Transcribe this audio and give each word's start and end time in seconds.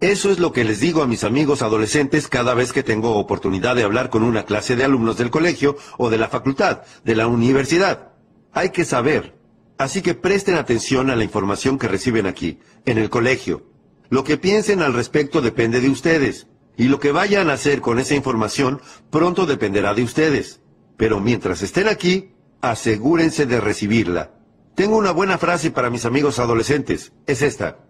Eso 0.00 0.30
es 0.30 0.38
lo 0.38 0.52
que 0.52 0.62
les 0.62 0.78
digo 0.78 1.02
a 1.02 1.08
mis 1.08 1.24
amigos 1.24 1.60
adolescentes 1.60 2.28
cada 2.28 2.54
vez 2.54 2.72
que 2.72 2.84
tengo 2.84 3.16
oportunidad 3.16 3.74
de 3.74 3.82
hablar 3.82 4.10
con 4.10 4.22
una 4.22 4.44
clase 4.44 4.76
de 4.76 4.84
alumnos 4.84 5.18
del 5.18 5.30
colegio 5.30 5.76
o 5.96 6.08
de 6.08 6.18
la 6.18 6.28
facultad, 6.28 6.82
de 7.04 7.16
la 7.16 7.26
universidad. 7.26 8.12
Hay 8.52 8.70
que 8.70 8.84
saber. 8.84 9.36
Así 9.76 10.00
que 10.00 10.14
presten 10.14 10.54
atención 10.54 11.10
a 11.10 11.16
la 11.16 11.24
información 11.24 11.78
que 11.78 11.88
reciben 11.88 12.26
aquí, 12.26 12.60
en 12.86 12.98
el 12.98 13.10
colegio. 13.10 13.66
Lo 14.08 14.22
que 14.22 14.36
piensen 14.36 14.82
al 14.82 14.94
respecto 14.94 15.40
depende 15.40 15.80
de 15.80 15.90
ustedes, 15.90 16.46
y 16.76 16.84
lo 16.84 17.00
que 17.00 17.10
vayan 17.10 17.50
a 17.50 17.54
hacer 17.54 17.80
con 17.80 17.98
esa 17.98 18.14
información 18.14 18.80
pronto 19.10 19.46
dependerá 19.46 19.94
de 19.94 20.04
ustedes. 20.04 20.60
Pero 20.96 21.18
mientras 21.20 21.62
estén 21.62 21.88
aquí, 21.88 22.34
asegúrense 22.60 23.46
de 23.46 23.60
recibirla. 23.60 24.30
Tengo 24.76 24.96
una 24.96 25.10
buena 25.10 25.38
frase 25.38 25.72
para 25.72 25.90
mis 25.90 26.04
amigos 26.04 26.38
adolescentes. 26.38 27.12
Es 27.26 27.42
esta. 27.42 27.87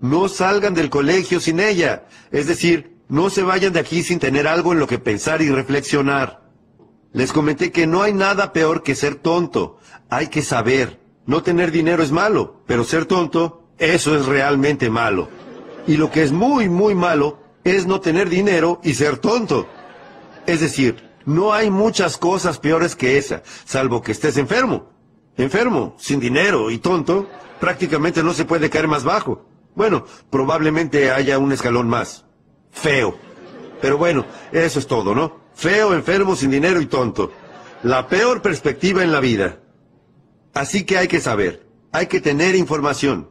No 0.00 0.28
salgan 0.28 0.74
del 0.74 0.90
colegio 0.90 1.40
sin 1.40 1.60
ella. 1.60 2.06
Es 2.30 2.46
decir, 2.46 2.96
no 3.08 3.30
se 3.30 3.42
vayan 3.42 3.72
de 3.72 3.80
aquí 3.80 4.02
sin 4.02 4.18
tener 4.18 4.46
algo 4.46 4.72
en 4.72 4.78
lo 4.78 4.86
que 4.86 4.98
pensar 4.98 5.42
y 5.42 5.50
reflexionar. 5.50 6.42
Les 7.12 7.32
comenté 7.32 7.72
que 7.72 7.86
no 7.86 8.02
hay 8.02 8.12
nada 8.12 8.52
peor 8.52 8.82
que 8.82 8.94
ser 8.94 9.14
tonto. 9.14 9.78
Hay 10.10 10.28
que 10.28 10.42
saber. 10.42 11.00
No 11.24 11.42
tener 11.42 11.70
dinero 11.70 12.02
es 12.02 12.12
malo, 12.12 12.62
pero 12.66 12.84
ser 12.84 13.06
tonto, 13.06 13.70
eso 13.78 14.16
es 14.16 14.26
realmente 14.26 14.90
malo. 14.90 15.28
Y 15.86 15.96
lo 15.96 16.10
que 16.10 16.22
es 16.22 16.32
muy, 16.32 16.68
muy 16.68 16.94
malo 16.94 17.38
es 17.64 17.86
no 17.86 18.00
tener 18.00 18.28
dinero 18.28 18.80
y 18.84 18.94
ser 18.94 19.18
tonto. 19.18 19.66
Es 20.46 20.60
decir, 20.60 21.10
no 21.24 21.52
hay 21.52 21.70
muchas 21.70 22.16
cosas 22.16 22.58
peores 22.58 22.94
que 22.94 23.18
esa, 23.18 23.42
salvo 23.64 24.02
que 24.02 24.12
estés 24.12 24.36
enfermo. 24.36 24.90
Enfermo, 25.36 25.96
sin 25.98 26.20
dinero 26.20 26.70
y 26.70 26.78
tonto, 26.78 27.28
prácticamente 27.58 28.22
no 28.22 28.32
se 28.32 28.44
puede 28.44 28.70
caer 28.70 28.86
más 28.86 29.02
bajo. 29.02 29.44
Bueno, 29.76 30.06
probablemente 30.30 31.12
haya 31.12 31.38
un 31.38 31.52
escalón 31.52 31.88
más. 31.88 32.24
Feo. 32.72 33.16
Pero 33.80 33.98
bueno, 33.98 34.24
eso 34.50 34.78
es 34.78 34.86
todo, 34.86 35.14
¿no? 35.14 35.38
Feo, 35.54 35.94
enfermo, 35.94 36.34
sin 36.34 36.50
dinero 36.50 36.80
y 36.80 36.86
tonto. 36.86 37.30
La 37.82 38.08
peor 38.08 38.40
perspectiva 38.40 39.04
en 39.04 39.12
la 39.12 39.20
vida. 39.20 39.60
Así 40.54 40.84
que 40.84 40.96
hay 40.96 41.08
que 41.08 41.20
saber, 41.20 41.66
hay 41.92 42.06
que 42.06 42.22
tener 42.22 42.56
información. 42.56 43.28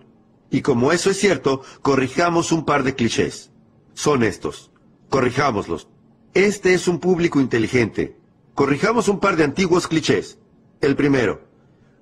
Y 0.51 0.61
como 0.61 0.91
eso 0.91 1.09
es 1.09 1.19
cierto, 1.19 1.63
corrijamos 1.81 2.51
un 2.51 2.63
par 2.63 2.83
de 2.83 2.93
clichés. 2.93 3.51
Son 3.95 4.21
estos. 4.23 4.71
Corrijámoslos. 5.09 5.87
Este 6.35 6.75
es 6.75 6.87
un 6.87 6.99
público 6.99 7.39
inteligente. 7.39 8.17
Corrijamos 8.53 9.07
un 9.07 9.19
par 9.19 9.35
de 9.35 9.45
antiguos 9.45 9.87
clichés. 9.87 10.37
El 10.79 10.95
primero. 10.95 11.41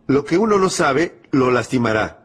Lo 0.08 0.26
que 0.26 0.38
uno 0.38 0.58
no 0.58 0.70
sabe, 0.70 1.22
lo 1.32 1.50
lastimará. 1.50 2.23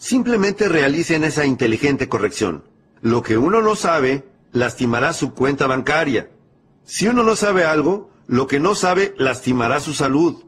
Simplemente 0.00 0.66
realicen 0.66 1.24
esa 1.24 1.44
inteligente 1.44 2.08
corrección. 2.08 2.64
Lo 3.02 3.22
que 3.22 3.36
uno 3.36 3.60
no 3.60 3.76
sabe, 3.76 4.24
lastimará 4.50 5.12
su 5.12 5.34
cuenta 5.34 5.66
bancaria. 5.66 6.30
Si 6.84 7.06
uno 7.06 7.22
no 7.22 7.36
sabe 7.36 7.64
algo, 7.64 8.10
lo 8.26 8.46
que 8.46 8.60
no 8.60 8.74
sabe 8.74 9.14
lastimará 9.18 9.78
su 9.78 9.92
salud. 9.92 10.44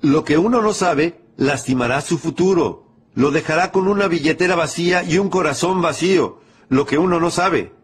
Lo 0.00 0.24
que 0.24 0.38
uno 0.38 0.60
no 0.60 0.72
sabe, 0.72 1.20
lastimará 1.36 2.00
su 2.00 2.18
futuro. 2.18 2.88
Lo 3.14 3.30
dejará 3.30 3.70
con 3.70 3.86
una 3.86 4.08
billetera 4.08 4.56
vacía 4.56 5.04
y 5.04 5.18
un 5.18 5.30
corazón 5.30 5.80
vacío. 5.80 6.40
Lo 6.68 6.84
que 6.84 6.98
uno 6.98 7.20
no 7.20 7.30
sabe. 7.30 7.74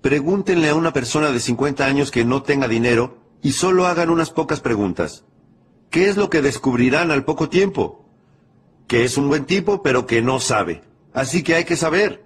Pregúntenle 0.00 0.70
a 0.70 0.74
una 0.76 0.94
persona 0.94 1.30
de 1.30 1.40
50 1.40 1.84
años 1.84 2.10
que 2.10 2.24
no 2.24 2.42
tenga 2.42 2.68
dinero 2.68 3.18
y 3.42 3.52
solo 3.52 3.86
hagan 3.86 4.08
unas 4.08 4.30
pocas 4.30 4.60
preguntas. 4.60 5.26
¿Qué 5.90 6.08
es 6.08 6.16
lo 6.16 6.30
que 6.30 6.40
descubrirán 6.40 7.10
al 7.10 7.26
poco 7.26 7.50
tiempo? 7.50 7.99
Que 8.90 9.04
es 9.04 9.16
un 9.16 9.28
buen 9.28 9.44
tipo, 9.44 9.84
pero 9.84 10.04
que 10.04 10.20
no 10.20 10.40
sabe. 10.40 10.82
Así 11.12 11.44
que 11.44 11.54
hay 11.54 11.64
que 11.64 11.76
saber. 11.76 12.24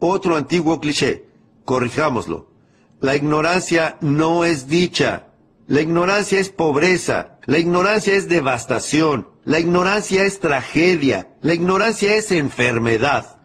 Otro 0.00 0.34
antiguo 0.34 0.80
cliché. 0.80 1.26
Corrijámoslo. 1.64 2.50
La 2.98 3.14
ignorancia 3.14 3.96
no 4.00 4.44
es 4.44 4.66
dicha. 4.66 5.28
La 5.68 5.80
ignorancia 5.80 6.40
es 6.40 6.48
pobreza. 6.48 7.38
La 7.46 7.58
ignorancia 7.58 8.14
es 8.14 8.28
devastación. 8.28 9.28
La 9.44 9.60
ignorancia 9.60 10.24
es 10.24 10.40
tragedia. 10.40 11.36
La 11.40 11.54
ignorancia 11.54 12.16
es 12.16 12.32
enfermedad. 12.32 13.38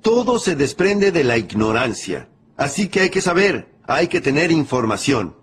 Todo 0.00 0.40
se 0.40 0.56
desprende 0.56 1.12
de 1.12 1.22
la 1.22 1.38
ignorancia. 1.38 2.28
Así 2.56 2.88
que 2.88 3.02
hay 3.02 3.10
que 3.10 3.20
saber, 3.20 3.76
hay 3.86 4.08
que 4.08 4.20
tener 4.20 4.50
información. 4.50 5.36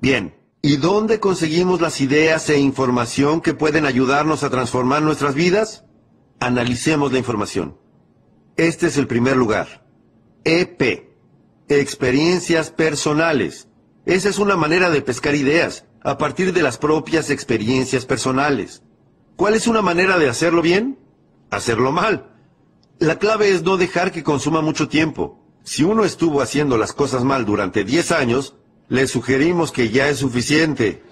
Bien, 0.00 0.34
¿y 0.62 0.76
dónde 0.76 1.20
conseguimos 1.20 1.80
las 1.80 2.00
ideas 2.00 2.48
e 2.50 2.58
información 2.58 3.40
que 3.40 3.54
pueden 3.54 3.86
ayudarnos 3.86 4.42
a 4.42 4.50
transformar 4.50 5.02
nuestras 5.02 5.34
vidas? 5.34 5.84
Analicemos 6.40 7.12
la 7.12 7.18
información. 7.18 7.76
Este 8.56 8.86
es 8.88 8.96
el 8.96 9.06
primer 9.06 9.36
lugar. 9.36 9.86
EP. 10.44 11.08
Experiencias 11.68 12.70
personales. 12.70 13.68
Esa 14.06 14.28
es 14.28 14.38
una 14.38 14.56
manera 14.56 14.90
de 14.90 15.02
pescar 15.02 15.34
ideas 15.34 15.84
a 16.02 16.16
partir 16.16 16.52
de 16.52 16.62
las 16.62 16.78
propias 16.78 17.30
experiencias 17.30 18.06
personales. 18.06 18.82
¿Cuál 19.36 19.54
es 19.54 19.66
una 19.66 19.82
manera 19.82 20.18
de 20.18 20.28
hacerlo 20.28 20.62
bien? 20.62 20.98
Hacerlo 21.50 21.92
mal. 21.92 22.34
La 22.98 23.18
clave 23.18 23.52
es 23.52 23.62
no 23.62 23.76
dejar 23.76 24.10
que 24.10 24.24
consuma 24.24 24.60
mucho 24.60 24.88
tiempo. 24.88 25.44
Si 25.62 25.84
uno 25.84 26.04
estuvo 26.04 26.40
haciendo 26.40 26.78
las 26.78 26.92
cosas 26.92 27.22
mal 27.22 27.44
durante 27.44 27.84
10 27.84 28.12
años, 28.12 28.56
le 28.88 29.06
sugerimos 29.06 29.72
que 29.72 29.90
ya 29.90 30.08
es 30.08 30.18
suficiente. 30.18 31.02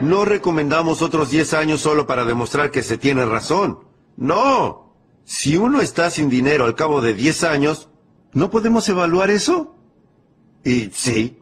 No 0.00 0.24
recomendamos 0.24 1.02
otros 1.02 1.30
10 1.30 1.54
años 1.54 1.80
solo 1.80 2.06
para 2.06 2.24
demostrar 2.24 2.70
que 2.70 2.82
se 2.82 2.98
tiene 2.98 3.24
razón. 3.24 3.80
No. 4.16 4.94
Si 5.24 5.56
uno 5.56 5.80
está 5.80 6.10
sin 6.10 6.28
dinero 6.28 6.64
al 6.64 6.74
cabo 6.74 7.00
de 7.00 7.14
10 7.14 7.44
años, 7.44 7.88
¿no 8.32 8.50
podemos 8.50 8.88
evaluar 8.88 9.30
eso? 9.30 9.76
Y 10.64 10.90
sí. 10.92 11.38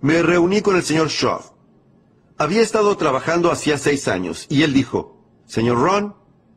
Me 0.00 0.22
reuní 0.22 0.60
con 0.60 0.76
el 0.76 0.82
señor 0.82 1.08
Shaw. 1.08 1.40
Había 2.36 2.62
estado 2.62 2.96
trabajando 2.96 3.52
hacía 3.52 3.78
seis 3.78 4.08
años 4.08 4.46
y 4.50 4.64
él 4.64 4.74
dijo, 4.74 5.24
Señor 5.46 5.78
Ron, 5.78 6.16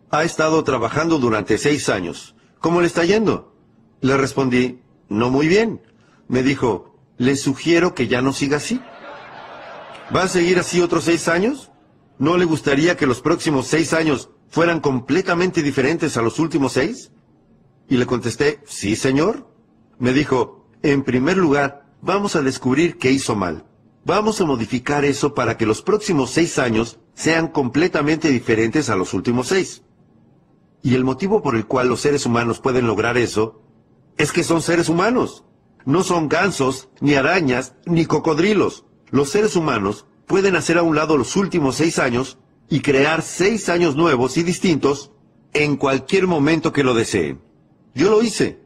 ha 0.10 0.24
estado 0.24 0.64
trabajando 0.64 1.20
durante 1.20 1.58
seis 1.58 1.88
años. 1.88 2.36
¿Cómo 2.60 2.82
le 2.82 2.88
está 2.88 3.06
yendo? 3.06 3.56
Le 4.02 4.18
respondí, 4.18 4.82
no 5.08 5.30
muy 5.30 5.48
bien. 5.48 5.82
Me 6.28 6.42
dijo, 6.42 6.97
le 7.18 7.36
sugiero 7.36 7.94
que 7.94 8.08
ya 8.08 8.22
no 8.22 8.34
siga 8.34 8.58
así. 8.58 8.82
¿Va 10.16 10.24
a 10.24 10.28
seguir 10.28 10.60
así 10.60 10.82
otros 10.82 11.06
seis 11.06 11.28
años? 11.28 11.72
¿No 12.20 12.38
le 12.38 12.46
gustaría 12.46 12.98
que 12.98 13.08
los 13.08 13.22
próximos 13.22 13.68
seis 13.68 13.94
años 13.94 14.30
fueran 14.50 14.80
completamente 14.80 15.62
diferentes 15.62 16.18
a 16.18 16.22
los 16.22 16.40
últimos 16.40 16.74
seis? 16.74 17.12
Y 17.90 17.98
le 17.98 18.06
contesté, 18.06 18.60
sí, 18.66 18.96
señor. 18.96 19.48
Me 20.00 20.14
dijo, 20.14 20.68
en 20.84 21.04
primer 21.04 21.38
lugar, 21.38 21.86
vamos 22.02 22.36
a 22.36 22.42
descubrir 22.42 22.98
qué 22.98 23.12
hizo 23.12 23.36
mal. 23.36 23.66
Vamos 24.06 24.40
a 24.40 24.46
modificar 24.46 25.04
eso 25.04 25.34
para 25.34 25.58
que 25.58 25.66
los 25.66 25.82
próximos 25.82 26.32
seis 26.32 26.60
años 26.60 27.00
sean 27.14 27.48
completamente 27.48 28.30
diferentes 28.30 28.90
a 28.90 28.96
los 28.96 29.14
últimos 29.14 29.48
seis. 29.48 29.84
Y 30.82 30.96
el 30.96 31.04
motivo 31.04 31.42
por 31.42 31.56
el 31.56 31.66
cual 31.66 31.90
los 31.90 32.02
seres 32.02 32.26
humanos 32.26 32.60
pueden 32.60 32.88
lograr 32.88 33.18
eso 33.18 33.62
es 34.18 34.32
que 34.32 34.44
son 34.44 34.62
seres 34.62 34.88
humanos. 34.88 35.44
No 35.88 36.04
son 36.04 36.28
gansos, 36.28 36.90
ni 37.00 37.14
arañas, 37.14 37.74
ni 37.86 38.06
cocodrilos. 38.06 38.84
Los 39.10 39.30
seres 39.30 39.56
humanos 39.56 40.06
pueden 40.26 40.58
hacer 40.58 40.78
a 40.78 40.84
un 40.84 40.98
lado 40.98 41.16
los 41.16 41.38
últimos 41.38 41.78
seis 41.78 41.98
años 41.98 42.40
y 42.68 42.82
crear 42.82 43.22
seis 43.22 43.70
años 43.70 43.96
nuevos 43.96 44.36
y 44.36 44.44
distintos 44.44 45.12
en 45.54 45.78
cualquier 45.78 46.28
momento 46.28 46.74
que 46.74 46.84
lo 46.84 46.94
deseen. 46.94 47.40
Yo 47.96 48.10
lo 48.10 48.22
hice. 48.22 48.60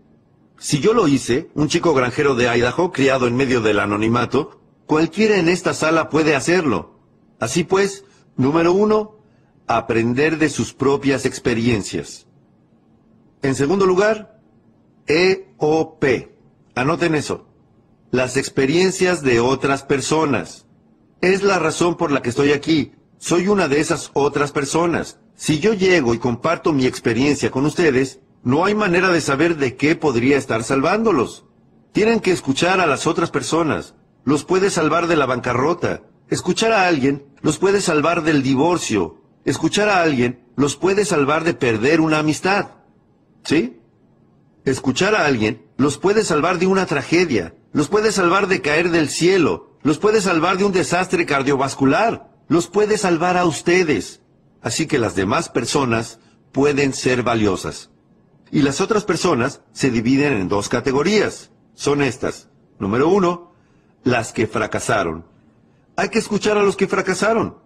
Si 0.57 0.79
yo 0.79 0.95
lo 0.95 1.07
hice, 1.07 1.51
un 1.53 1.67
chico 1.67 1.93
granjero 1.93 2.33
de 2.33 2.47
Idaho, 2.47 2.91
criado 2.91 3.27
en 3.27 3.35
medio 3.35 3.61
del 3.61 3.79
anonimato, 3.79 4.59
cualquiera 4.87 5.37
en 5.37 5.47
esta 5.47 5.75
sala 5.75 6.09
puede 6.09 6.35
hacerlo. 6.35 7.01
Así 7.39 7.63
pues, 7.63 8.03
número 8.35 8.73
uno, 8.73 9.17
aprender 9.67 10.39
de 10.39 10.49
sus 10.49 10.73
propias 10.73 11.27
experiencias. 11.27 12.25
En 13.43 13.53
segundo 13.53 13.85
lugar, 13.85 14.41
EOP. 15.05 16.30
Anoten 16.75 17.15
eso. 17.15 17.47
Las 18.11 18.37
experiencias 18.37 19.23
de 19.23 19.39
otras 19.39 19.83
personas. 19.83 20.67
Es 21.21 21.43
la 21.43 21.59
razón 21.59 21.97
por 21.97 22.11
la 22.11 22.21
que 22.21 22.29
estoy 22.29 22.51
aquí. 22.51 22.93
Soy 23.17 23.47
una 23.47 23.67
de 23.67 23.79
esas 23.79 24.09
otras 24.13 24.51
personas. 24.51 25.19
Si 25.35 25.59
yo 25.59 25.73
llego 25.73 26.13
y 26.13 26.19
comparto 26.19 26.73
mi 26.73 26.85
experiencia 26.85 27.51
con 27.51 27.65
ustedes, 27.65 28.19
no 28.43 28.65
hay 28.65 28.73
manera 28.73 29.09
de 29.09 29.21
saber 29.21 29.57
de 29.57 29.75
qué 29.75 29.95
podría 29.95 30.37
estar 30.37 30.63
salvándolos. 30.63 31.45
Tienen 31.91 32.19
que 32.19 32.31
escuchar 32.31 32.79
a 32.79 32.87
las 32.87 33.05
otras 33.05 33.31
personas. 33.31 33.95
Los 34.23 34.45
puede 34.45 34.69
salvar 34.69 35.07
de 35.07 35.17
la 35.17 35.25
bancarrota. 35.25 36.03
Escuchar 36.29 36.71
a 36.71 36.87
alguien 36.87 37.25
los 37.41 37.57
puede 37.57 37.81
salvar 37.81 38.23
del 38.23 38.43
divorcio. 38.43 39.21
Escuchar 39.43 39.89
a 39.89 40.01
alguien 40.01 40.45
los 40.55 40.75
puede 40.75 41.05
salvar 41.05 41.43
de 41.43 41.53
perder 41.53 42.01
una 42.01 42.19
amistad. 42.19 42.69
¿Sí? 43.43 43.80
Escuchar 44.65 45.15
a 45.15 45.25
alguien 45.25 45.65
los 45.77 45.97
puede 45.97 46.23
salvar 46.23 46.59
de 46.59 46.67
una 46.67 46.85
tragedia. 46.85 47.55
Los 47.73 47.87
puede 47.87 48.11
salvar 48.11 48.47
de 48.47 48.61
caer 48.61 48.91
del 48.91 49.09
cielo. 49.09 49.77
Los 49.81 49.97
puede 49.97 50.21
salvar 50.21 50.57
de 50.57 50.65
un 50.65 50.71
desastre 50.71 51.25
cardiovascular. 51.25 52.29
Los 52.47 52.67
puede 52.67 52.97
salvar 52.97 53.37
a 53.37 53.45
ustedes. 53.45 54.21
Así 54.61 54.85
que 54.85 54.99
las 54.99 55.15
demás 55.15 55.49
personas 55.49 56.19
pueden 56.51 56.93
ser 56.93 57.23
valiosas. 57.23 57.89
Y 58.51 58.61
las 58.61 58.81
otras 58.81 59.05
personas 59.05 59.61
se 59.71 59.89
dividen 59.89 60.33
en 60.33 60.49
dos 60.49 60.69
categorías. 60.69 61.51
Son 61.73 62.01
estas. 62.01 62.49
Número 62.77 63.09
uno, 63.09 63.53
las 64.03 64.33
que 64.33 64.45
fracasaron. 64.45 65.25
Hay 65.95 66.09
que 66.09 66.19
escuchar 66.19 66.57
a 66.57 66.63
los 66.63 66.75
que 66.75 66.87
fracasaron. 66.87 67.57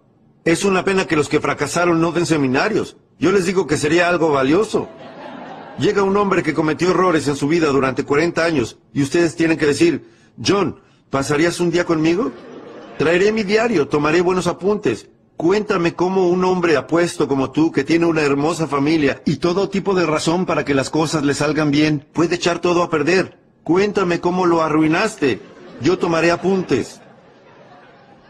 Es 0.44 0.64
una 0.64 0.84
pena 0.84 1.06
que 1.06 1.16
los 1.16 1.28
que 1.28 1.40
fracasaron 1.40 2.00
no 2.00 2.12
den 2.12 2.24
seminarios. 2.24 2.96
Yo 3.18 3.32
les 3.32 3.46
digo 3.46 3.66
que 3.66 3.76
sería 3.76 4.08
algo 4.08 4.30
valioso. 4.30 4.88
Llega 5.78 6.02
un 6.02 6.16
hombre 6.16 6.42
que 6.42 6.54
cometió 6.54 6.90
errores 6.90 7.28
en 7.28 7.36
su 7.36 7.48
vida 7.48 7.68
durante 7.68 8.04
40 8.04 8.44
años 8.44 8.78
y 8.92 9.02
ustedes 9.02 9.36
tienen 9.36 9.58
que 9.58 9.66
decir, 9.66 10.08
John, 10.44 10.80
¿pasarías 11.10 11.60
un 11.60 11.70
día 11.70 11.84
conmigo? 11.84 12.32
Traeré 12.98 13.30
mi 13.30 13.42
diario, 13.42 13.88
tomaré 13.88 14.22
buenos 14.22 14.46
apuntes, 14.46 15.08
Cuéntame 15.36 15.92
cómo 15.94 16.28
un 16.28 16.44
hombre 16.44 16.78
apuesto 16.78 17.28
como 17.28 17.50
tú, 17.50 17.70
que 17.70 17.84
tiene 17.84 18.06
una 18.06 18.22
hermosa 18.22 18.66
familia 18.66 19.20
y 19.26 19.36
todo 19.36 19.68
tipo 19.68 19.94
de 19.94 20.06
razón 20.06 20.46
para 20.46 20.64
que 20.64 20.72
las 20.72 20.88
cosas 20.88 21.24
le 21.24 21.34
salgan 21.34 21.70
bien, 21.70 22.06
puede 22.14 22.36
echar 22.36 22.60
todo 22.60 22.82
a 22.82 22.88
perder. 22.88 23.38
Cuéntame 23.62 24.18
cómo 24.18 24.46
lo 24.46 24.62
arruinaste. 24.62 25.42
Yo 25.82 25.98
tomaré 25.98 26.30
apuntes. 26.30 27.02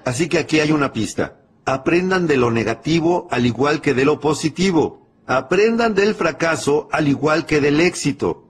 Así 0.05 0.29
que 0.29 0.39
aquí 0.39 0.59
hay 0.59 0.73
una 0.73 0.93
pista. 0.93 1.37
Aprendan 1.65 2.27
de 2.27 2.39
lo 2.39 2.51
negativo 2.51 3.29
al 3.31 3.47
igual 3.47 3.81
que 3.81 3.95
de 3.95 4.05
lo 4.05 4.19
positivo. 4.19 5.06
Aprendan 5.27 5.95
del 5.95 6.15
fracaso 6.15 6.89
al 6.93 7.09
igual 7.09 7.47
que 7.47 7.61
del 7.61 7.81
éxito. 7.81 8.45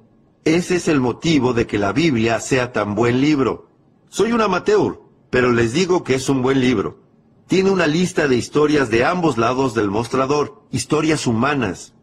Ese 0.44 0.76
es 0.76 0.88
el 0.88 1.00
motivo 1.00 1.52
de 1.52 1.66
que 1.66 1.78
la 1.78 1.92
Biblia 1.92 2.38
sea 2.40 2.72
tan 2.72 2.94
buen 2.94 3.20
libro. 3.20 3.68
Soy 4.08 4.32
un 4.32 4.40
amateur, 4.40 5.00
pero 5.30 5.52
les 5.52 5.72
digo 5.72 6.04
que 6.04 6.14
es 6.14 6.28
un 6.28 6.42
buen 6.42 6.60
libro 6.60 7.06
tiene 7.46 7.70
una 7.70 7.86
lista 7.86 8.26
de 8.26 8.36
historias 8.36 8.90
de 8.90 9.04
ambos 9.04 9.38
lados 9.38 9.74
del 9.74 9.88
mostrador, 9.88 10.62
historias 10.72 11.26
humanas. 11.26 11.94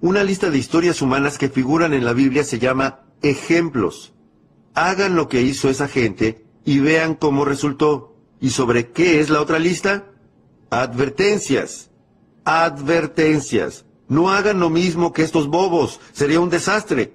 Una 0.00 0.22
lista 0.22 0.50
de 0.50 0.58
historias 0.58 1.02
humanas 1.02 1.36
que 1.36 1.48
figuran 1.48 1.94
en 1.94 2.04
la 2.04 2.12
Biblia 2.12 2.44
se 2.44 2.60
llama 2.60 3.00
ejemplos. 3.22 4.14
Hagan 4.74 5.16
lo 5.16 5.28
que 5.28 5.42
hizo 5.42 5.68
esa 5.68 5.88
gente 5.88 6.46
y 6.64 6.78
vean 6.78 7.14
cómo 7.14 7.44
resultó. 7.44 8.16
¿Y 8.40 8.50
sobre 8.50 8.90
qué 8.90 9.20
es 9.20 9.30
la 9.30 9.40
otra 9.40 9.58
lista? 9.58 10.06
Advertencias. 10.70 11.90
Advertencias. 12.44 13.86
No 14.08 14.30
hagan 14.30 14.60
lo 14.60 14.70
mismo 14.70 15.12
que 15.12 15.22
estos 15.22 15.48
bobos. 15.48 16.00
Sería 16.12 16.40
un 16.40 16.50
desastre. 16.50 17.14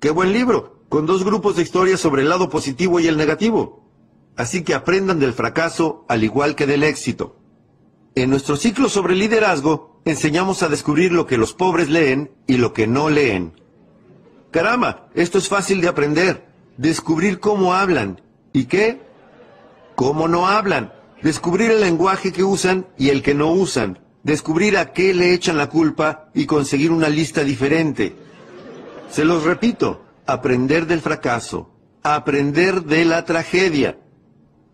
Qué 0.00 0.10
buen 0.10 0.32
libro, 0.32 0.80
con 0.88 1.06
dos 1.06 1.24
grupos 1.24 1.56
de 1.56 1.62
historias 1.62 2.00
sobre 2.00 2.22
el 2.22 2.28
lado 2.28 2.48
positivo 2.48 3.00
y 3.00 3.06
el 3.06 3.16
negativo. 3.16 3.84
Así 4.36 4.64
que 4.64 4.74
aprendan 4.74 5.20
del 5.20 5.32
fracaso 5.32 6.04
al 6.08 6.24
igual 6.24 6.56
que 6.56 6.66
del 6.66 6.82
éxito. 6.82 7.36
En 8.16 8.30
nuestro 8.30 8.56
ciclo 8.56 8.88
sobre 8.88 9.14
liderazgo, 9.14 10.00
enseñamos 10.04 10.62
a 10.62 10.68
descubrir 10.68 11.12
lo 11.12 11.26
que 11.26 11.38
los 11.38 11.54
pobres 11.54 11.88
leen 11.88 12.30
y 12.46 12.56
lo 12.56 12.72
que 12.72 12.86
no 12.86 13.10
leen. 13.10 13.52
Caramba, 14.50 15.08
esto 15.14 15.38
es 15.38 15.48
fácil 15.48 15.80
de 15.80 15.88
aprender. 15.88 16.46
Descubrir 16.76 17.40
cómo 17.40 17.74
hablan. 17.74 18.20
¿Y 18.52 18.66
qué? 18.66 19.00
Cómo 19.94 20.28
no 20.28 20.46
hablan. 20.46 20.92
Descubrir 21.22 21.70
el 21.70 21.80
lenguaje 21.80 22.32
que 22.32 22.44
usan 22.44 22.86
y 22.98 23.08
el 23.08 23.22
que 23.22 23.34
no 23.34 23.50
usan. 23.52 24.03
Descubrir 24.24 24.76
a 24.76 24.92
qué 24.92 25.14
le 25.14 25.32
echan 25.32 25.56
la 25.56 25.68
culpa 25.68 26.30
y 26.34 26.46
conseguir 26.46 26.90
una 26.90 27.08
lista 27.08 27.44
diferente. 27.44 28.16
Se 29.08 29.24
los 29.24 29.44
repito, 29.44 30.04
aprender 30.26 30.86
del 30.86 31.00
fracaso, 31.00 31.70
aprender 32.02 32.82
de 32.82 33.04
la 33.04 33.24
tragedia, 33.24 33.98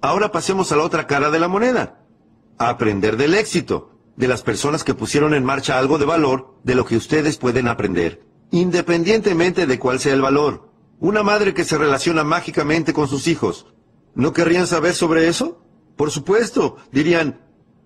Ahora 0.03 0.33
pasemos 0.33 0.73
a 0.73 0.77
la 0.77 0.85
otra 0.85 1.07
cara 1.07 1.31
de 1.31 1.39
la 1.39 1.49
moneda. 1.49 2.01
Aprender 2.57 3.19
del 3.19 3.35
éxito, 3.35 3.99
de 4.17 4.29
las 4.29 4.43
personas 4.43 4.83
que 4.83 4.95
pusieron 4.95 5.35
en 5.35 5.45
marcha 5.45 5.79
algo 5.79 5.99
de 5.99 6.07
valor, 6.07 6.55
de 6.65 6.75
lo 6.75 6.87
que 6.87 6.97
ustedes 6.97 7.37
pueden 7.37 7.69
aprender, 7.69 8.23
independientemente 8.51 9.67
de 9.67 9.79
cuál 9.79 10.01
sea 10.01 10.15
el 10.15 10.23
valor. 10.23 10.71
Una 11.01 11.23
madre 11.23 11.53
que 11.53 11.65
se 11.65 11.77
relaciona 11.77 12.25
mágicamente 12.25 12.95
con 12.95 13.09
sus 13.09 13.27
hijos. 13.29 13.67
¿No 14.15 14.33
querrían 14.33 14.67
saber 14.67 14.95
sobre 14.95 15.29
eso? 15.29 15.63
Por 15.97 16.11
supuesto, 16.11 16.77
dirían, 16.93 17.41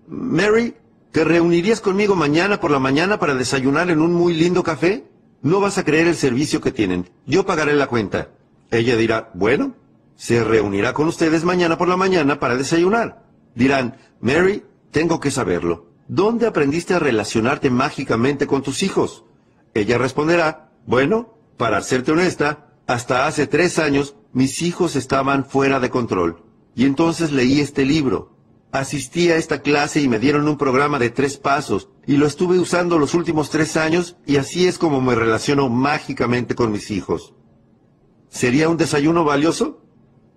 Mary, 0.07 0.75
¿te 1.15 1.23
reunirías 1.23 1.79
conmigo 1.79 2.13
mañana 2.13 2.59
por 2.59 2.71
la 2.71 2.79
mañana 2.79 3.17
para 3.19 3.35
desayunar 3.35 3.89
en 3.89 4.01
un 4.01 4.13
muy 4.13 4.33
lindo 4.33 4.63
café? 4.63 5.05
No 5.41 5.61
vas 5.61 5.77
a 5.77 5.85
creer 5.85 6.07
el 6.07 6.15
servicio 6.15 6.59
que 6.59 6.73
tienen. 6.73 7.09
Yo 7.25 7.45
pagaré 7.45 7.73
la 7.73 7.87
cuenta. 7.87 8.31
Ella 8.69 8.97
dirá, 8.97 9.31
bueno, 9.33 9.75
se 10.17 10.43
reunirá 10.43 10.91
con 10.91 11.07
ustedes 11.07 11.45
mañana 11.45 11.77
por 11.77 11.87
la 11.87 11.95
mañana 11.95 12.37
para 12.37 12.57
desayunar. 12.57 13.23
Dirán, 13.55 13.95
Mary, 14.19 14.65
tengo 14.91 15.21
que 15.21 15.31
saberlo. 15.31 15.85
¿Dónde 16.09 16.47
aprendiste 16.47 16.95
a 16.95 16.99
relacionarte 16.99 17.69
mágicamente 17.69 18.45
con 18.45 18.61
tus 18.61 18.83
hijos? 18.83 19.23
Ella 19.73 19.97
responderá, 19.97 20.71
bueno, 20.85 21.33
para 21.55 21.79
serte 21.79 22.11
honesta, 22.11 22.73
hasta 22.87 23.25
hace 23.25 23.47
tres 23.47 23.79
años 23.79 24.17
mis 24.33 24.61
hijos 24.61 24.97
estaban 24.97 25.45
fuera 25.45 25.79
de 25.79 25.89
control. 25.89 26.43
Y 26.75 26.83
entonces 26.83 27.31
leí 27.31 27.61
este 27.61 27.85
libro. 27.85 28.34
Asistí 28.75 29.31
a 29.31 29.37
esta 29.37 29.61
clase 29.61 30.01
y 30.01 30.09
me 30.09 30.19
dieron 30.19 30.49
un 30.49 30.57
programa 30.57 30.99
de 30.99 31.09
tres 31.09 31.37
pasos, 31.37 31.89
y 32.05 32.17
lo 32.17 32.27
estuve 32.27 32.59
usando 32.59 32.99
los 32.99 33.13
últimos 33.13 33.49
tres 33.49 33.77
años, 33.77 34.17
y 34.25 34.35
así 34.35 34.67
es 34.67 34.77
como 34.77 34.99
me 34.99 35.15
relaciono 35.15 35.69
mágicamente 35.69 36.55
con 36.55 36.73
mis 36.73 36.91
hijos. 36.91 37.33
¿Sería 38.27 38.67
un 38.67 38.75
desayuno 38.75 39.23
valioso? 39.23 39.81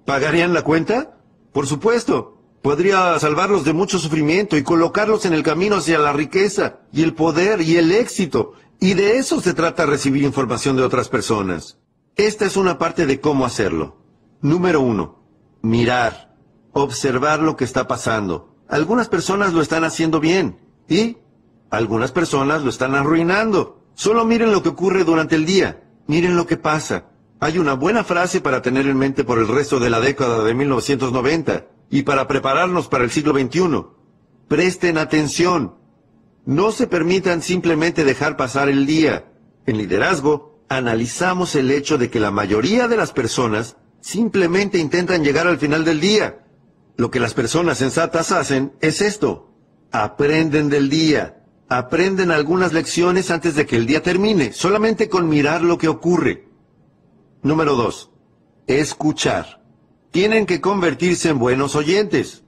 ¿Pagarían 0.04 0.54
la 0.54 0.62
cuenta? 0.62 1.18
Por 1.52 1.66
supuesto. 1.66 2.37
Podría 2.62 3.18
salvarlos 3.18 3.64
de 3.64 3.73
mucho 3.73 3.99
sufrimiento 3.99 4.57
y 4.57 4.62
colocarlos 4.62 5.25
en 5.25 5.33
el 5.33 5.42
camino 5.42 5.76
hacia 5.76 5.99
la 5.99 6.12
riqueza 6.12 6.80
y 6.92 7.02
el 7.02 7.14
poder 7.14 7.61
y 7.61 7.76
el 7.76 7.90
éxito. 7.90 8.52
Y 8.78 8.95
de 8.95 9.16
eso 9.16 9.40
se 9.40 9.54
trata 9.54 9.85
recibir 9.85 10.23
información 10.23 10.76
de 10.76 10.85
otras 10.85 11.09
personas. 11.09 11.78
Esta 12.14 12.47
es 12.47 12.57
una 12.57 12.78
parte 12.78 13.07
de 13.07 13.21
cómo 13.21 13.45
hacerlo. 13.45 13.97
Número 14.40 14.80
uno. 14.80 15.25
Mirar. 15.62 16.27
Observar 16.78 17.40
lo 17.40 17.56
que 17.56 17.64
está 17.64 17.88
pasando. 17.88 18.54
Algunas 18.68 19.08
personas 19.08 19.52
lo 19.52 19.62
están 19.62 19.82
haciendo 19.82 20.20
bien 20.20 20.61
y 20.88 21.16
algunas 21.70 22.12
personas 22.12 22.62
lo 22.62 22.70
están 22.70 22.94
arruinando. 22.94 23.82
Solo 23.94 24.25
miren 24.25 24.52
lo 24.52 24.62
que 24.62 24.68
ocurre 24.68 25.02
durante 25.02 25.35
el 25.35 25.44
día. 25.44 25.82
Miren 26.06 26.37
lo 26.37 26.47
que 26.47 26.56
pasa. 26.56 27.06
Hay 27.40 27.58
una 27.58 27.75
buena 27.75 28.04
frase 28.04 28.40
para 28.40 28.62
tener 28.62 28.87
en 28.87 28.97
mente 28.97 29.25
por 29.25 29.40
el 29.40 29.49
resto 29.49 29.80
de 29.80 29.90
la 29.90 29.99
década 29.99 30.44
de 30.44 30.54
1990 30.54 31.66
y 31.90 32.02
para 32.02 32.28
prepararnos 32.28 32.87
para 32.87 33.02
el 33.02 33.11
siglo 33.11 33.32
XXI. 33.32 33.85
Presten 34.47 34.99
atención. 34.99 35.75
No 36.47 36.70
se 36.70 36.87
permitan 36.87 37.42
simplemente 37.42 38.04
dejar 38.04 38.37
pasar 38.37 38.68
el 38.68 38.87
día. 38.87 39.32
En 39.66 39.78
liderazgo, 39.78 40.62
analizamos 40.68 41.56
el 41.56 41.73
hecho 41.73 41.99
de 41.99 42.08
que 42.08 42.20
la 42.20 42.30
mayoría 42.30 42.87
de 42.87 42.97
las 42.97 43.11
personas 43.11 43.76
simplemente 44.00 44.78
intentan 44.78 45.25
llegar 45.25 45.49
al 45.49 45.58
final 45.58 45.85
del 45.85 46.00
día. 46.00 46.44
Lo 46.99 47.12
que 47.12 47.21
las 47.21 47.33
personas 47.33 47.78
sensatas 47.78 48.33
hacen 48.33 48.73
es 48.81 49.00
esto. 49.00 49.52
Aprenden 49.93 50.69
del 50.69 50.90
día. 50.90 51.45
Aprenden 51.69 52.33
algunas 52.33 52.73
lecciones 52.73 53.31
antes 53.31 53.55
de 53.55 53.67
que 53.67 53.76
el 53.76 53.87
día 53.87 54.02
termine, 54.02 54.52
solamente 54.52 55.09
con 55.09 55.28
mirar 55.28 55.62
lo 55.62 55.78
que 55.78 55.87
ocurre. 55.87 56.49
Número 57.40 57.76
2. 57.76 58.11
Escuchar. 58.67 59.62
Tienen 60.11 60.45
que 60.45 60.61
convertirse 60.61 61.28
en 61.28 61.38
buenos 61.38 61.76
oyentes. 61.76 62.43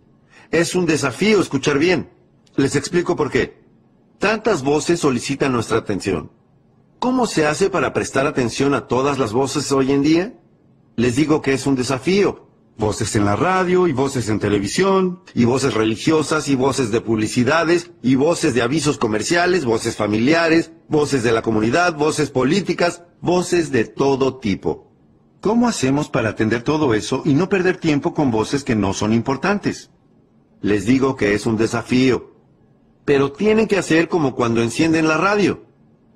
Es 0.50 0.75
un 0.75 0.85
desafío 0.85 1.40
escuchar 1.40 1.78
bien. 1.78 2.11
Les 2.57 2.75
explico 2.75 3.14
por 3.14 3.30
qué. 3.30 3.62
Tantas 4.19 4.64
voces 4.64 4.99
solicitan 4.99 5.52
nuestra 5.52 5.78
atención. 5.78 6.33
¿Cómo 6.99 7.28
se 7.28 7.47
hace 7.47 7.71
para 7.71 7.92
prestar 7.92 8.26
atención 8.26 8.75
a 8.75 8.88
todas 8.88 9.16
las 9.16 9.33
voces 9.33 9.71
hoy 9.71 9.92
en 9.92 10.02
día? 10.02 10.35
Les 10.97 11.14
digo 11.14 11.40
que 11.40 11.52
es 11.52 11.69
un 11.69 11.76
desafío. 11.76 12.50
Voces 12.76 13.14
en 13.14 13.26
la 13.26 13.36
radio 13.36 13.86
y 13.86 13.92
voces 13.92 14.28
en 14.28 14.38
televisión, 14.38 15.20
y 15.34 15.44
voces 15.44 15.74
religiosas 15.74 16.48
y 16.48 16.54
voces 16.54 16.90
de 16.90 17.00
publicidades, 17.00 17.90
y 18.02 18.14
voces 18.14 18.54
de 18.54 18.62
avisos 18.62 18.96
comerciales, 18.96 19.64
voces 19.66 19.96
familiares, 19.96 20.72
voces 20.88 21.22
de 21.22 21.32
la 21.32 21.42
comunidad, 21.42 21.94
voces 21.94 22.30
políticas, 22.30 23.02
voces 23.20 23.70
de 23.70 23.84
todo 23.84 24.38
tipo. 24.38 24.90
¿Cómo 25.40 25.68
hacemos 25.68 26.08
para 26.10 26.30
atender 26.30 26.62
todo 26.62 26.92
eso 26.94 27.22
y 27.24 27.32
no 27.34 27.48
perder 27.48 27.78
tiempo 27.78 28.12
con 28.12 28.30
voces 28.30 28.62
que 28.62 28.76
no 28.76 28.92
son 28.92 29.12
importantes? 29.12 29.90
Les 30.60 30.84
digo 30.84 31.16
que 31.16 31.34
es 31.34 31.46
un 31.46 31.56
desafío. 31.56 32.34
Pero 33.06 33.32
tienen 33.32 33.66
que 33.66 33.78
hacer 33.78 34.08
como 34.08 34.34
cuando 34.34 34.62
encienden 34.62 35.08
la 35.08 35.16
radio. 35.16 35.64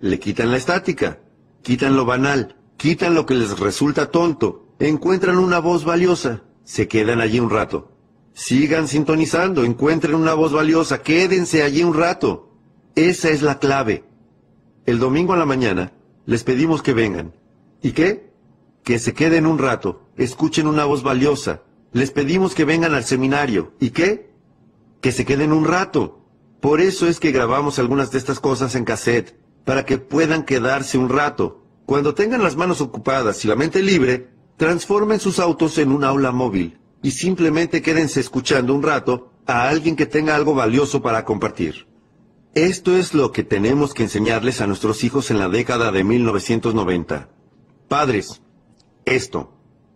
Le 0.00 0.18
quitan 0.18 0.50
la 0.50 0.58
estática, 0.58 1.20
quitan 1.62 1.96
lo 1.96 2.04
banal, 2.04 2.56
quitan 2.76 3.14
lo 3.14 3.25
que 3.25 3.34
les 3.34 3.58
resulta 3.58 4.11
tonto, 4.11 4.63
encuentran 4.78 5.38
una 5.38 5.59
voz 5.59 5.85
valiosa, 5.85 6.43
se 6.64 6.88
quedan 6.88 7.21
allí 7.21 7.40
un 7.40 7.50
rato. 7.50 7.93
Sigan 8.33 8.88
sintonizando, 8.88 9.64
encuentren 9.64 10.14
una 10.14 10.35
voz 10.35 10.52
valiosa, 10.52 11.02
quédense 11.02 11.62
allí 11.62 11.85
un 11.85 11.95
rato. 11.95 12.50
Esa 12.97 13.31
es 13.31 13.43
la 13.43 13.59
clave. 13.59 14.04
El 14.87 14.99
domingo 14.99 15.33
a 15.33 15.37
la 15.37 15.47
mañana 15.47 15.93
les 16.26 16.43
pedimos 16.43 16.83
que 16.83 16.95
vengan. 16.95 17.33
¿Y 17.83 17.93
qué? 17.93 18.33
Que 18.83 18.99
se 18.99 19.14
queden 19.14 19.47
un 19.47 19.59
rato, 19.59 20.02
escuchen 20.16 20.66
una 20.66 20.85
voz 20.85 21.02
valiosa. 21.02 21.62
Les 21.93 22.11
pedimos 22.11 22.54
que 22.54 22.64
vengan 22.64 22.95
al 22.95 23.04
seminario. 23.04 23.73
¿Y 23.78 23.90
qué? 23.90 24.31
Que 25.00 25.12
se 25.12 25.25
queden 25.25 25.52
un 25.52 25.64
rato. 25.64 26.21
Por 26.61 26.81
eso 26.81 27.07
es 27.07 27.21
que 27.21 27.31
grabamos 27.31 27.78
algunas 27.78 28.11
de 28.11 28.19
estas 28.19 28.40
cosas 28.40 28.75
en 28.75 28.85
cassette, 28.85 29.38
para 29.64 29.85
que 29.85 29.99
puedan 29.99 30.45
quedarse 30.45 30.99
un 30.99 31.09
rato. 31.09 31.62
Cuando 31.87 32.14
tengan 32.14 32.43
las 32.43 32.57
manos 32.57 32.81
ocupadas 32.81 33.45
y 33.45 33.49
la 33.49 33.54
mente 33.54 33.83
libre, 33.83 34.34
transformen 34.56 35.20
sus 35.20 35.38
autos 35.38 35.78
en 35.78 35.90
un 35.90 36.04
aula 36.04 36.32
móvil 36.32 36.78
y 37.02 37.11
simplemente 37.11 37.82
quédense 37.82 38.20
escuchando 38.20 38.75
un 38.75 38.82
rato 38.82 39.32
a 39.46 39.68
alguien 39.68 39.96
que 39.96 40.06
tenga 40.06 40.34
algo 40.34 40.54
valioso 40.54 41.02
para 41.02 41.25
compartir. 41.25 41.87
Esto 42.54 42.96
es 42.96 43.14
lo 43.14 43.32
que 43.32 43.42
tenemos 43.42 43.94
que 43.94 44.04
enseñarles 44.04 44.61
a 44.61 44.66
nuestros 44.66 45.02
hijos 45.02 45.30
en 45.30 45.38
la 45.38 45.49
década 45.49 45.90
de 45.90 46.04
1990. 46.04 47.28
Padres, 47.88 48.40
esto, 49.04 49.52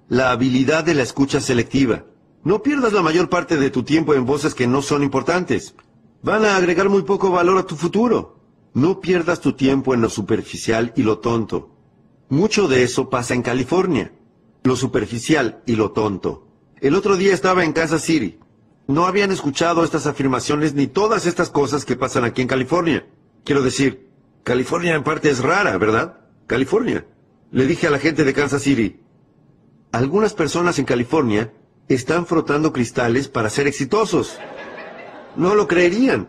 la 0.08 0.32
habilidad 0.32 0.84
de 0.84 0.94
la 0.94 1.02
escucha 1.02 1.40
selectiva. 1.40 2.04
No 2.42 2.62
pierdas 2.62 2.92
la 2.92 3.02
mayor 3.02 3.28
parte 3.28 3.56
de 3.56 3.70
tu 3.70 3.84
tiempo 3.84 4.14
en 4.14 4.26
voces 4.26 4.54
que 4.54 4.66
no 4.66 4.82
son 4.82 5.02
importantes. 5.02 5.74
Van 6.22 6.44
a 6.44 6.56
agregar 6.56 6.88
muy 6.88 7.02
poco 7.02 7.30
valor 7.30 7.58
a 7.58 7.66
tu 7.66 7.76
futuro. 7.76 8.40
No 8.74 9.00
pierdas 9.00 9.40
tu 9.40 9.52
tiempo 9.52 9.94
en 9.94 10.00
lo 10.00 10.10
superficial 10.10 10.92
y 10.96 11.02
lo 11.02 11.18
tonto. 11.18 11.70
Mucho 12.28 12.68
de 12.68 12.82
eso 12.82 13.08
pasa 13.08 13.34
en 13.34 13.42
California. 13.42 14.12
Lo 14.64 14.76
superficial 14.76 15.62
y 15.66 15.76
lo 15.76 15.92
tonto. 15.92 16.48
El 16.80 16.94
otro 16.94 17.16
día 17.16 17.34
estaba 17.34 17.64
en 17.64 17.72
Kansas 17.72 18.02
City. 18.02 18.38
No 18.86 19.06
habían 19.06 19.30
escuchado 19.30 19.84
estas 19.84 20.06
afirmaciones 20.06 20.74
ni 20.74 20.86
todas 20.86 21.26
estas 21.26 21.50
cosas 21.50 21.84
que 21.84 21.96
pasan 21.96 22.24
aquí 22.24 22.42
en 22.42 22.48
California. 22.48 23.06
Quiero 23.44 23.62
decir, 23.62 24.08
California 24.44 24.94
en 24.94 25.02
parte 25.02 25.30
es 25.30 25.40
rara, 25.40 25.76
¿verdad? 25.76 26.20
California. 26.46 27.06
Le 27.50 27.66
dije 27.66 27.86
a 27.86 27.90
la 27.90 27.98
gente 27.98 28.24
de 28.24 28.32
Kansas 28.32 28.62
City, 28.62 29.00
algunas 29.92 30.34
personas 30.34 30.78
en 30.78 30.84
California 30.84 31.52
están 31.88 32.26
frotando 32.26 32.72
cristales 32.72 33.28
para 33.28 33.50
ser 33.50 33.66
exitosos. 33.66 34.38
No 35.36 35.54
lo 35.54 35.66
creerían. 35.66 36.28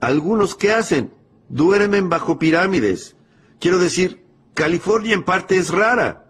Algunos, 0.00 0.54
¿qué 0.54 0.72
hacen? 0.72 1.12
Duermen 1.48 2.08
bajo 2.08 2.38
pirámides. 2.38 3.16
Quiero 3.60 3.78
decir, 3.78 4.24
California 4.54 5.14
en 5.14 5.22
parte 5.22 5.56
es 5.56 5.70
rara. 5.70 6.23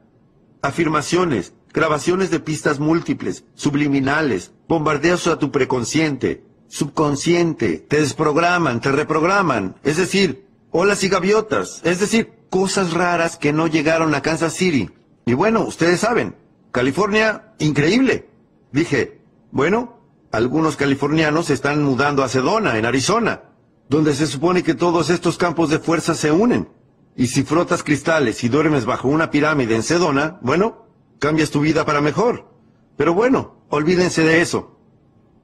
Afirmaciones, 0.65 1.53
grabaciones 1.75 2.31
de 2.31 2.41
pistas 2.41 2.81
múltiples, 2.81 3.45
subliminales, 3.55 4.53
bombardeos 4.67 5.27
a 5.27 5.39
tu 5.39 5.51
preconsciente, 5.53 6.43
subconsciente, 6.69 7.85
te 7.87 8.01
desprograman, 8.01 8.81
te 8.81 8.91
reprograman. 8.91 9.77
Es 9.85 9.99
decir, 9.99 10.47
olas 10.71 11.05
y 11.05 11.11
gaviotas. 11.11 11.83
Es 11.85 12.01
decir, 12.01 12.33
cosas 12.49 12.95
raras 12.95 13.37
que 13.37 13.53
no 13.53 13.67
llegaron 13.67 14.15
a 14.15 14.23
Kansas 14.23 14.55
City. 14.55 14.89
Y 15.27 15.35
bueno, 15.35 15.65
ustedes 15.65 16.01
saben, 16.01 16.35
California, 16.73 17.53
increíble. 17.59 18.27
Dije, 18.73 19.21
bueno, 19.51 19.99
algunos 20.33 20.77
californianos 20.77 21.49
se 21.49 21.53
están 21.53 21.83
mudando 21.83 22.25
a 22.25 22.31
Sedona, 22.31 22.79
en 22.79 22.87
Arizona, 22.87 23.43
donde 23.91 24.15
se 24.15 24.27
supone 24.27 24.63
que 24.63 24.73
todos 24.73 25.11
estos 25.11 25.37
campos 25.37 25.69
de 25.69 25.79
fuerza 25.79 26.15
se 26.15 26.33
unen. 26.33 26.71
Y 27.17 27.29
si 27.29 27.45
frotas 27.45 27.83
cristales 27.83 28.43
y 28.43 28.49
duermes 28.49 28.85
bajo 28.85 29.09
una 29.09 29.31
pirámide 29.31 29.77
en 29.77 29.83
Sedona, 29.83 30.39
bueno, 30.43 30.87
cambias 31.19 31.51
tu 31.51 31.61
vida 31.61 31.85
para 31.85 32.01
mejor. 32.01 32.51
Pero 32.97 33.15
bueno, 33.15 33.65
olvídense 33.69 34.23
de 34.23 34.41
eso. 34.41 34.79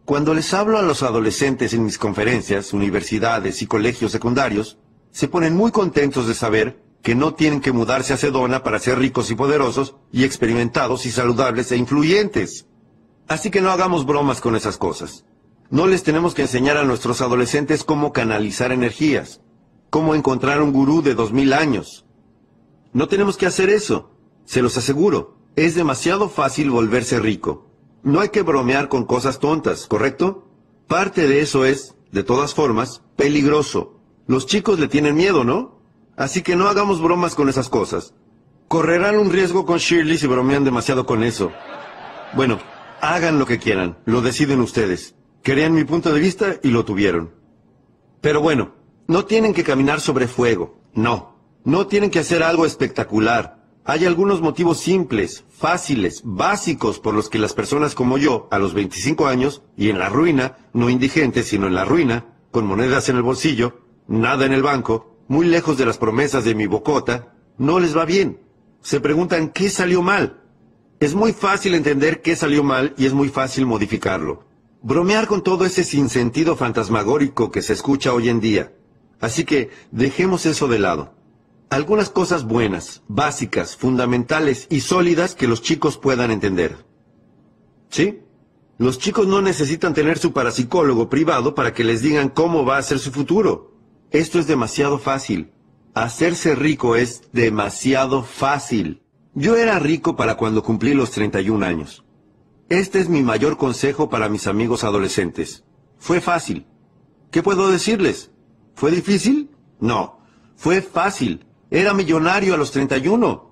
Cuando 0.05 0.35
les 0.35 0.53
hablo 0.55 0.79
a 0.79 0.83
los 0.83 1.03
adolescentes 1.03 1.73
en 1.73 1.85
mis 1.85 1.99
conferencias, 1.99 2.73
universidades 2.73 3.63
y 3.63 3.67
colegios 3.67 4.11
secundarios, 4.11 4.79
se 5.13 5.29
ponen 5.29 5.55
muy 5.55 5.71
contentos 5.71 6.27
de 6.27 6.35
saber 6.35 6.83
que 7.03 7.15
no 7.15 7.35
tienen 7.35 7.61
que 7.61 7.73
mudarse 7.73 8.13
a 8.13 8.17
Sedona 8.17 8.63
para 8.63 8.79
ser 8.79 8.99
ricos 8.99 9.31
y 9.31 9.35
poderosos 9.35 9.97
y 10.13 10.25
experimentados 10.25 11.07
y 11.07 11.11
saludables 11.11 11.71
e 11.73 11.77
influyentes. 11.77 12.67
Así 13.29 13.51
que 13.51 13.61
no 13.61 13.71
hagamos 13.71 14.07
bromas 14.07 14.41
con 14.41 14.57
esas 14.57 14.77
cosas. 14.77 15.25
No 15.71 15.87
les 15.87 16.03
tenemos 16.03 16.35
que 16.35 16.43
enseñar 16.43 16.77
a 16.77 16.85
nuestros 16.85 17.21
adolescentes 17.21 17.85
cómo 17.85 18.13
canalizar 18.13 18.73
energías, 18.73 19.41
cómo 19.91 20.15
encontrar 20.15 20.63
un 20.63 20.73
gurú 20.73 21.03
de 21.03 21.15
dos 21.15 21.33
mil 21.33 21.53
años. 21.53 22.07
No 22.93 23.09
tenemos 23.09 23.37
que 23.37 23.47
hacer 23.47 23.69
eso, 23.69 24.13
se 24.45 24.63
los 24.63 24.77
aseguro. 24.79 25.37
Es 25.57 25.75
demasiado 25.75 26.29
fácil 26.29 26.71
volverse 26.71 27.19
rico. 27.19 27.67
No 28.03 28.21
hay 28.21 28.31
que 28.31 28.43
bromear 28.43 28.89
con 28.89 29.05
cosas 29.05 29.41
tontas, 29.41 29.87
¿correcto? 29.87 30.49
Parte 30.87 31.29
de 31.29 31.41
eso 31.41 31.65
es, 31.65 31.97
de 32.13 32.23
todas 32.23 32.55
formas, 32.55 33.03
peligroso. 33.17 34.01
Los 34.27 34.47
chicos 34.47 34.79
le 34.79 34.89
tienen 34.89 35.17
miedo, 35.17 35.45
¿no? 35.45 35.81
Así 36.17 36.43
que 36.43 36.57
no 36.57 36.69
hagamos 36.69 37.03
bromas 37.03 37.35
con 37.35 37.49
esas 37.49 37.69
cosas. 37.69 38.15
Correrán 38.69 39.19
un 39.19 39.31
riesgo 39.31 39.67
con 39.67 39.79
Shirley 39.79 40.19
si 40.19 40.27
bromean 40.27 40.65
demasiado 40.65 41.05
con 41.05 41.25
eso. 41.25 41.53
Bueno, 42.35 42.59
hagan 43.01 43.39
lo 43.39 43.47
que 43.47 43.59
quieran, 43.59 43.99
lo 44.05 44.23
deciden 44.23 44.61
ustedes. 44.61 45.15
Querían 45.43 45.75
mi 45.75 45.85
punto 45.85 46.13
de 46.13 46.21
vista 46.21 46.57
y 46.63 46.69
lo 46.69 46.85
tuvieron. 46.85 47.35
Pero 48.21 48.41
bueno, 48.41 48.73
no 49.11 49.25
tienen 49.25 49.55
que 49.55 49.65
caminar 49.65 50.01
sobre 50.01 50.29
fuego, 50.29 50.79
no. 50.95 51.35
No 51.65 51.89
tienen 51.89 52.13
que 52.13 52.21
hacer 52.21 52.45
algo 52.45 52.65
espectacular. 52.65 53.67
Hay 53.85 54.05
algunos 54.05 54.41
motivos 54.41 54.79
simples, 54.79 55.43
fáciles, 55.51 56.23
básicos 56.25 57.01
por 57.01 57.13
los 57.13 57.29
que 57.29 57.41
las 57.41 57.53
personas 57.53 57.97
como 57.97 58.19
yo, 58.19 58.47
a 58.53 58.61
los 58.61 58.73
25 58.73 59.27
años, 59.27 59.63
y 59.77 59.89
en 59.89 59.99
la 59.99 60.11
ruina, 60.11 60.59
no 60.73 60.91
indigentes, 60.91 61.49
sino 61.49 61.67
en 61.67 61.75
la 61.75 61.85
ruina, 61.85 62.37
con 62.53 62.69
monedas 62.69 63.09
en 63.09 63.17
el 63.17 63.23
bolsillo, 63.23 63.81
nada 64.07 64.47
en 64.47 64.53
el 64.53 64.63
banco, 64.63 65.17
muy 65.27 65.47
lejos 65.47 65.77
de 65.77 65.87
las 65.87 65.99
promesas 65.99 66.45
de 66.45 66.55
mi 66.55 66.69
bocota, 66.69 67.35
no 67.59 67.81
les 67.81 67.97
va 67.97 68.05
bien. 68.05 68.39
Se 68.81 69.01
preguntan 69.01 69.49
qué 69.49 69.71
salió 69.71 70.03
mal. 70.03 70.41
Es 71.01 71.17
muy 71.17 71.33
fácil 71.33 71.75
entender 71.75 72.23
qué 72.23 72.37
salió 72.37 72.63
mal 72.63 72.95
y 72.97 73.07
es 73.07 73.13
muy 73.13 73.29
fácil 73.29 73.67
modificarlo. 73.67 74.45
Bromear 74.83 75.27
con 75.27 75.43
todo 75.43 75.65
ese 75.65 75.83
sinsentido 75.83 76.55
fantasmagórico 76.55 77.51
que 77.51 77.61
se 77.61 77.73
escucha 77.73 78.15
hoy 78.15 78.29
en 78.29 78.39
día. 78.39 78.73
Así 79.21 79.45
que 79.45 79.71
dejemos 79.91 80.47
eso 80.47 80.67
de 80.69 80.79
lado. 80.79 81.15
Algunas 81.69 82.11
cosas 82.11 82.45
buenas, 82.45 83.03
básicas, 83.07 83.77
fundamentales 83.77 84.67
y 84.71 84.81
sólidas 84.81 85.35
que 85.35 85.47
los 85.47 85.63
chicos 85.63 85.99
puedan 85.99 86.31
entender. 86.31 86.85
¿Sí? 87.91 88.21
Los 88.79 88.99
chicos 88.99 89.27
no 89.27 89.43
necesitan 89.43 89.95
tener 89.95 90.19
su 90.19 90.33
parapsicólogo 90.33 91.09
privado 91.09 91.55
para 91.55 91.75
que 91.75 91.85
les 91.85 92.03
digan 92.03 92.31
cómo 92.31 92.65
va 92.65 92.79
a 92.79 92.83
ser 92.83 92.99
su 92.99 93.13
futuro. 93.13 93.77
Esto 94.11 94.39
es 94.39 94.47
demasiado 94.47 94.99
fácil. 94.99 95.53
Hacerse 95.95 96.55
rico 96.55 96.97
es 96.97 97.23
demasiado 97.33 98.25
fácil. 98.25 99.03
Yo 99.35 99.57
era 99.57 99.79
rico 99.79 100.17
para 100.17 100.37
cuando 100.37 100.63
cumplí 100.63 100.95
los 100.95 101.11
31 101.11 101.65
años. 101.65 102.05
Este 102.69 103.01
es 103.01 103.09
mi 103.09 103.23
mayor 103.23 103.59
consejo 103.59 104.09
para 104.09 104.29
mis 104.29 104.47
amigos 104.47 104.83
adolescentes. 104.83 105.65
Fue 105.99 106.21
fácil. 106.21 106.67
¿Qué 107.31 107.43
puedo 107.43 107.71
decirles? 107.71 108.30
¿Fue 108.81 108.91
difícil? 108.91 109.51
No. 109.79 110.21
Fue 110.57 110.81
fácil. 110.81 111.45
Era 111.71 111.93
millonario 111.93 112.55
a 112.55 112.57
los 112.57 112.71
31. 112.71 113.51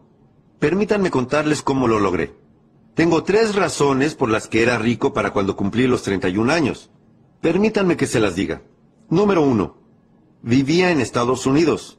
Permítanme 0.59 1.11
contarles 1.11 1.61
cómo 1.61 1.87
lo 1.87 2.01
logré. 2.01 2.35
Tengo 2.95 3.23
tres 3.25 3.55
razones 3.55 4.15
por 4.15 4.31
las 4.31 4.49
que 4.49 4.63
era 4.63 4.79
rico 4.79 5.13
para 5.13 5.35
cuando 5.35 5.55
cumplí 5.55 5.87
los 5.87 6.03
31 6.03 6.51
años. 6.51 6.91
Permítanme 7.43 7.99
que 7.99 8.07
se 8.07 8.21
las 8.21 8.37
diga. 8.37 8.63
Número 9.11 9.43
uno. 9.43 9.77
vivía 10.41 10.93
en 10.93 11.03
Estados 11.03 11.45
Unidos. 11.45 11.99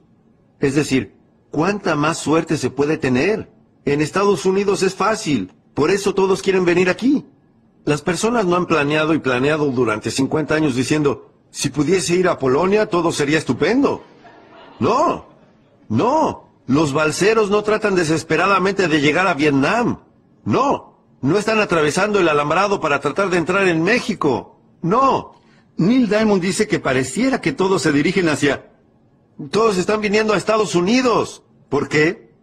Es 0.60 0.74
decir, 0.74 1.14
¿cuánta 1.52 1.96
más 1.96 2.18
suerte 2.18 2.58
se 2.58 2.72
puede 2.72 2.98
tener? 2.98 3.52
En 3.86 4.02
Estados 4.02 4.44
Unidos 4.48 4.82
es 4.82 4.96
fácil, 4.96 5.54
por 5.76 5.92
eso 5.92 6.16
todos 6.16 6.42
quieren 6.42 6.66
venir 6.66 6.90
aquí. 6.90 7.28
Las 7.86 8.02
personas 8.02 8.48
no 8.48 8.56
han 8.56 8.66
planeado 8.66 9.14
y 9.14 9.20
planeado 9.20 9.68
durante 9.68 10.10
50 10.10 10.56
años 10.56 10.76
diciendo, 10.76 11.29
si 11.52 11.70
pudiese 11.70 12.16
ir 12.16 12.28
a 12.28 12.38
Polonia 12.38 12.86
todo 12.88 13.12
sería 13.12 13.38
estupendo. 13.38 14.04
No, 14.80 15.26
no, 15.90 16.50
los 16.68 16.94
balseros 16.94 17.50
no 17.50 17.64
tratan 17.64 17.96
desesperadamente 17.96 18.88
de 18.88 19.02
llegar 19.02 19.28
a 19.28 19.34
Vietnam. 19.34 20.00
No, 20.46 21.00
no 21.22 21.38
están 21.38 21.60
atravesando 21.60 22.20
el 22.20 22.30
alambrado 22.30 22.80
para 22.80 23.02
tratar 23.02 23.30
de 23.30 23.38
entrar 23.38 23.68
en 23.68 23.84
México. 23.84 24.60
No. 24.82 25.36
Neil 25.78 26.08
Diamond 26.10 26.42
dice 26.42 26.68
que 26.68 26.80
pareciera 26.80 27.42
que 27.42 27.54
todos 27.54 27.82
se 27.82 27.92
dirigen 27.92 28.30
hacia... 28.30 28.72
Todos 29.52 29.78
están 29.78 30.02
viniendo 30.02 30.34
a 30.34 30.38
Estados 30.38 30.76
Unidos. 30.76 31.44
¿Por 31.70 31.88
qué? 31.88 32.34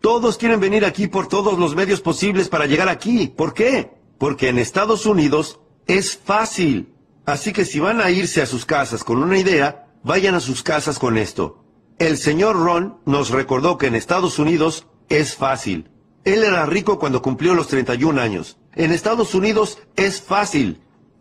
Todos 0.00 0.38
quieren 0.38 0.58
venir 0.58 0.84
aquí 0.84 1.06
por 1.06 1.28
todos 1.28 1.58
los 1.58 1.76
medios 1.76 2.00
posibles 2.00 2.48
para 2.48 2.66
llegar 2.66 2.88
aquí. 2.88 3.28
¿Por 3.28 3.54
qué? 3.54 3.92
Porque 4.18 4.48
en 4.48 4.58
Estados 4.58 5.06
Unidos 5.06 5.60
es 5.86 6.16
fácil. 6.16 6.91
Así 7.24 7.52
que 7.52 7.64
si 7.64 7.78
van 7.78 8.00
a 8.00 8.10
irse 8.10 8.42
a 8.42 8.46
sus 8.46 8.66
casas 8.66 9.04
con 9.04 9.18
una 9.22 9.38
idea, 9.38 9.86
vayan 10.02 10.34
a 10.34 10.40
sus 10.40 10.62
casas 10.62 10.98
con 10.98 11.16
esto. 11.16 11.64
El 11.98 12.18
señor 12.18 12.56
Ron 12.56 12.98
nos 13.06 13.30
recordó 13.30 13.78
que 13.78 13.86
en 13.86 13.94
Estados 13.94 14.38
Unidos 14.38 14.86
es 15.08 15.36
fácil. 15.36 15.90
Él 16.24 16.42
era 16.42 16.66
rico 16.66 16.98
cuando 16.98 17.22
cumplió 17.22 17.54
los 17.54 17.68
31 17.68 18.20
años. 18.20 18.58
En 18.74 18.92
Estados 18.92 19.34
Unidos 19.34 19.78
es 19.96 20.20
fácil. 20.20 20.80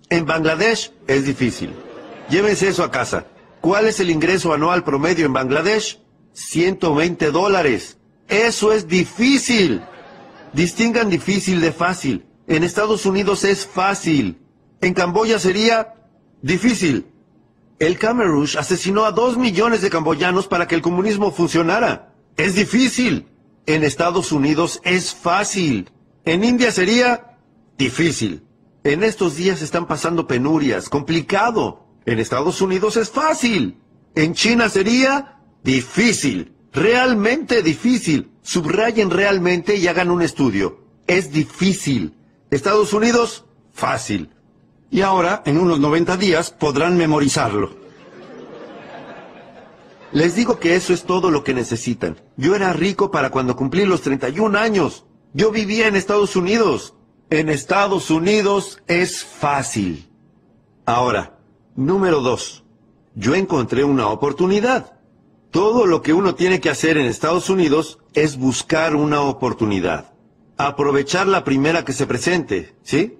En 0.10 0.26
Bangladesh 0.26 0.92
es 1.08 1.26
difícil. 1.26 1.74
Llévense 2.30 2.68
eso 2.68 2.84
a 2.84 2.92
casa. 2.92 3.28
¿Cuál 3.62 3.88
es 3.88 4.00
el 4.00 4.10
ingreso 4.10 4.54
anual 4.54 4.84
promedio 4.84 5.26
en 5.26 5.34
Bangladesh? 5.34 6.00
120 6.34 7.32
dólares. 7.32 7.98
Eso 8.28 8.72
es 8.72 8.88
difícil. 8.88 9.82
Distingan 10.54 11.10
difícil 11.10 11.62
de 11.62 11.72
fácil. 11.72 12.26
En 12.48 12.64
Estados 12.64 13.06
Unidos 13.06 13.44
es 13.44 13.66
fácil. 13.66 14.42
En 14.82 14.94
Camboya 14.94 15.38
sería 15.40 15.94
difícil. 16.42 17.06
El 17.78 17.98
Khmer 17.98 18.28
Rouge 18.28 18.58
asesinó 18.58 19.06
a 19.06 19.12
dos 19.12 19.38
millones 19.38 19.82
de 19.82 19.90
camboyanos 19.90 20.48
para 20.48 20.68
que 20.68 20.76
el 20.76 20.82
comunismo 20.82 21.32
funcionara. 21.32 22.14
Es 22.36 22.56
difícil. 22.56 23.28
En 23.68 23.84
Estados 23.84 24.32
Unidos 24.32 24.82
es 24.84 25.14
fácil. 25.14 25.92
En 26.26 26.44
India 26.44 26.72
sería 26.72 27.38
difícil. 27.78 28.44
En 28.84 29.04
estos 29.04 29.36
días 29.36 29.62
están 29.62 29.88
pasando 29.88 30.28
penurias, 30.28 30.90
complicado. 30.90 31.86
En 32.06 32.18
Estados 32.18 32.62
Unidos 32.62 32.98
es 32.98 33.12
fácil. 33.12 33.78
En 34.16 34.34
China 34.34 34.70
sería 34.70 35.40
difícil. 35.64 36.56
Realmente 36.74 37.62
difícil. 37.62 38.32
Subrayen 38.42 39.12
realmente 39.12 39.76
y 39.76 39.88
hagan 39.88 40.10
un 40.10 40.24
estudio. 40.24 40.82
Es 41.06 41.32
difícil. 41.32 42.16
Estados 42.50 42.94
Unidos, 42.94 43.46
fácil. 43.72 44.32
Y 44.92 45.02
ahora, 45.02 45.42
en 45.46 45.58
unos 45.58 45.80
90 45.80 46.18
días, 46.18 46.52
podrán 46.52 46.98
memorizarlo. 46.98 47.72
Les 50.12 50.36
digo 50.36 50.60
que 50.60 50.76
eso 50.76 50.94
es 50.94 51.04
todo 51.04 51.32
lo 51.32 51.46
que 51.46 51.54
necesitan. 51.54 52.20
Yo 52.36 52.54
era 52.56 52.74
rico 52.74 53.10
para 53.10 53.30
cuando 53.30 53.56
cumplí 53.56 53.86
los 53.86 54.02
31 54.02 54.58
años. 54.60 55.06
Yo 55.34 55.52
vivía 55.52 55.88
en 55.88 55.96
Estados 55.96 56.36
Unidos. 56.36 56.94
En 57.30 57.48
Estados 57.48 58.12
Unidos 58.12 58.84
es 58.88 59.24
fácil. 59.24 60.10
Ahora, 60.86 61.40
número 61.78 62.20
dos. 62.20 62.66
Yo 63.16 63.36
encontré 63.36 63.86
una 63.86 64.10
oportunidad. 64.10 65.00
Todo 65.52 65.86
lo 65.86 66.02
que 66.02 66.12
uno 66.12 66.36
tiene 66.36 66.60
que 66.60 66.70
hacer 66.70 66.98
en 66.98 67.06
Estados 67.06 67.50
Unidos 67.50 68.00
es 68.14 68.38
buscar 68.38 68.96
una 68.96 69.22
oportunidad. 69.22 70.12
Aprovechar 70.58 71.28
la 71.28 71.46
primera 71.46 71.86
que 71.86 71.94
se 71.94 72.06
presente, 72.06 72.76
¿sí? 72.84 73.18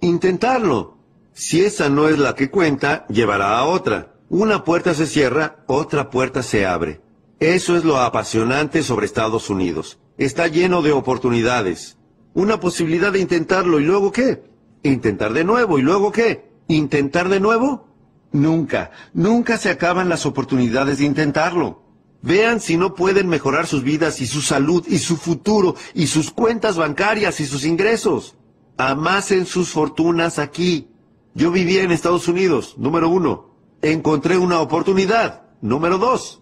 Intentarlo. 0.00 0.91
Si 1.34 1.64
esa 1.64 1.88
no 1.88 2.08
es 2.08 2.18
la 2.18 2.34
que 2.34 2.50
cuenta, 2.50 3.06
llevará 3.08 3.58
a 3.58 3.64
otra. 3.64 4.14
Una 4.28 4.64
puerta 4.64 4.94
se 4.94 5.06
cierra, 5.06 5.64
otra 5.66 6.10
puerta 6.10 6.42
se 6.42 6.66
abre. 6.66 7.00
Eso 7.40 7.76
es 7.76 7.84
lo 7.84 7.98
apasionante 7.98 8.82
sobre 8.82 9.06
Estados 9.06 9.50
Unidos. 9.50 9.98
Está 10.18 10.46
lleno 10.46 10.82
de 10.82 10.92
oportunidades. 10.92 11.96
Una 12.34 12.60
posibilidad 12.60 13.12
de 13.12 13.20
intentarlo 13.20 13.80
y 13.80 13.84
luego 13.84 14.12
qué? 14.12 14.44
Intentar 14.82 15.32
de 15.32 15.44
nuevo 15.44 15.78
y 15.78 15.82
luego 15.82 16.12
qué? 16.12 16.50
¿Intentar 16.68 17.28
de 17.28 17.40
nuevo? 17.40 17.88
Nunca, 18.32 18.90
nunca 19.12 19.58
se 19.58 19.70
acaban 19.70 20.08
las 20.08 20.24
oportunidades 20.24 20.98
de 20.98 21.04
intentarlo. 21.04 21.82
Vean 22.22 22.60
si 22.60 22.76
no 22.76 22.94
pueden 22.94 23.28
mejorar 23.28 23.66
sus 23.66 23.82
vidas 23.82 24.20
y 24.20 24.26
su 24.26 24.40
salud 24.40 24.84
y 24.86 24.98
su 24.98 25.16
futuro 25.16 25.74
y 25.94 26.06
sus 26.06 26.30
cuentas 26.30 26.76
bancarias 26.76 27.40
y 27.40 27.46
sus 27.46 27.64
ingresos. 27.64 28.36
Amasen 28.78 29.44
sus 29.44 29.70
fortunas 29.70 30.38
aquí. 30.38 30.91
Yo 31.34 31.50
vivía 31.50 31.82
en 31.82 31.92
Estados 31.92 32.28
Unidos, 32.28 32.74
número 32.78 33.08
uno. 33.08 33.50
Encontré 33.80 34.38
una 34.38 34.60
oportunidad, 34.60 35.42
número 35.60 35.98
dos. 35.98 36.40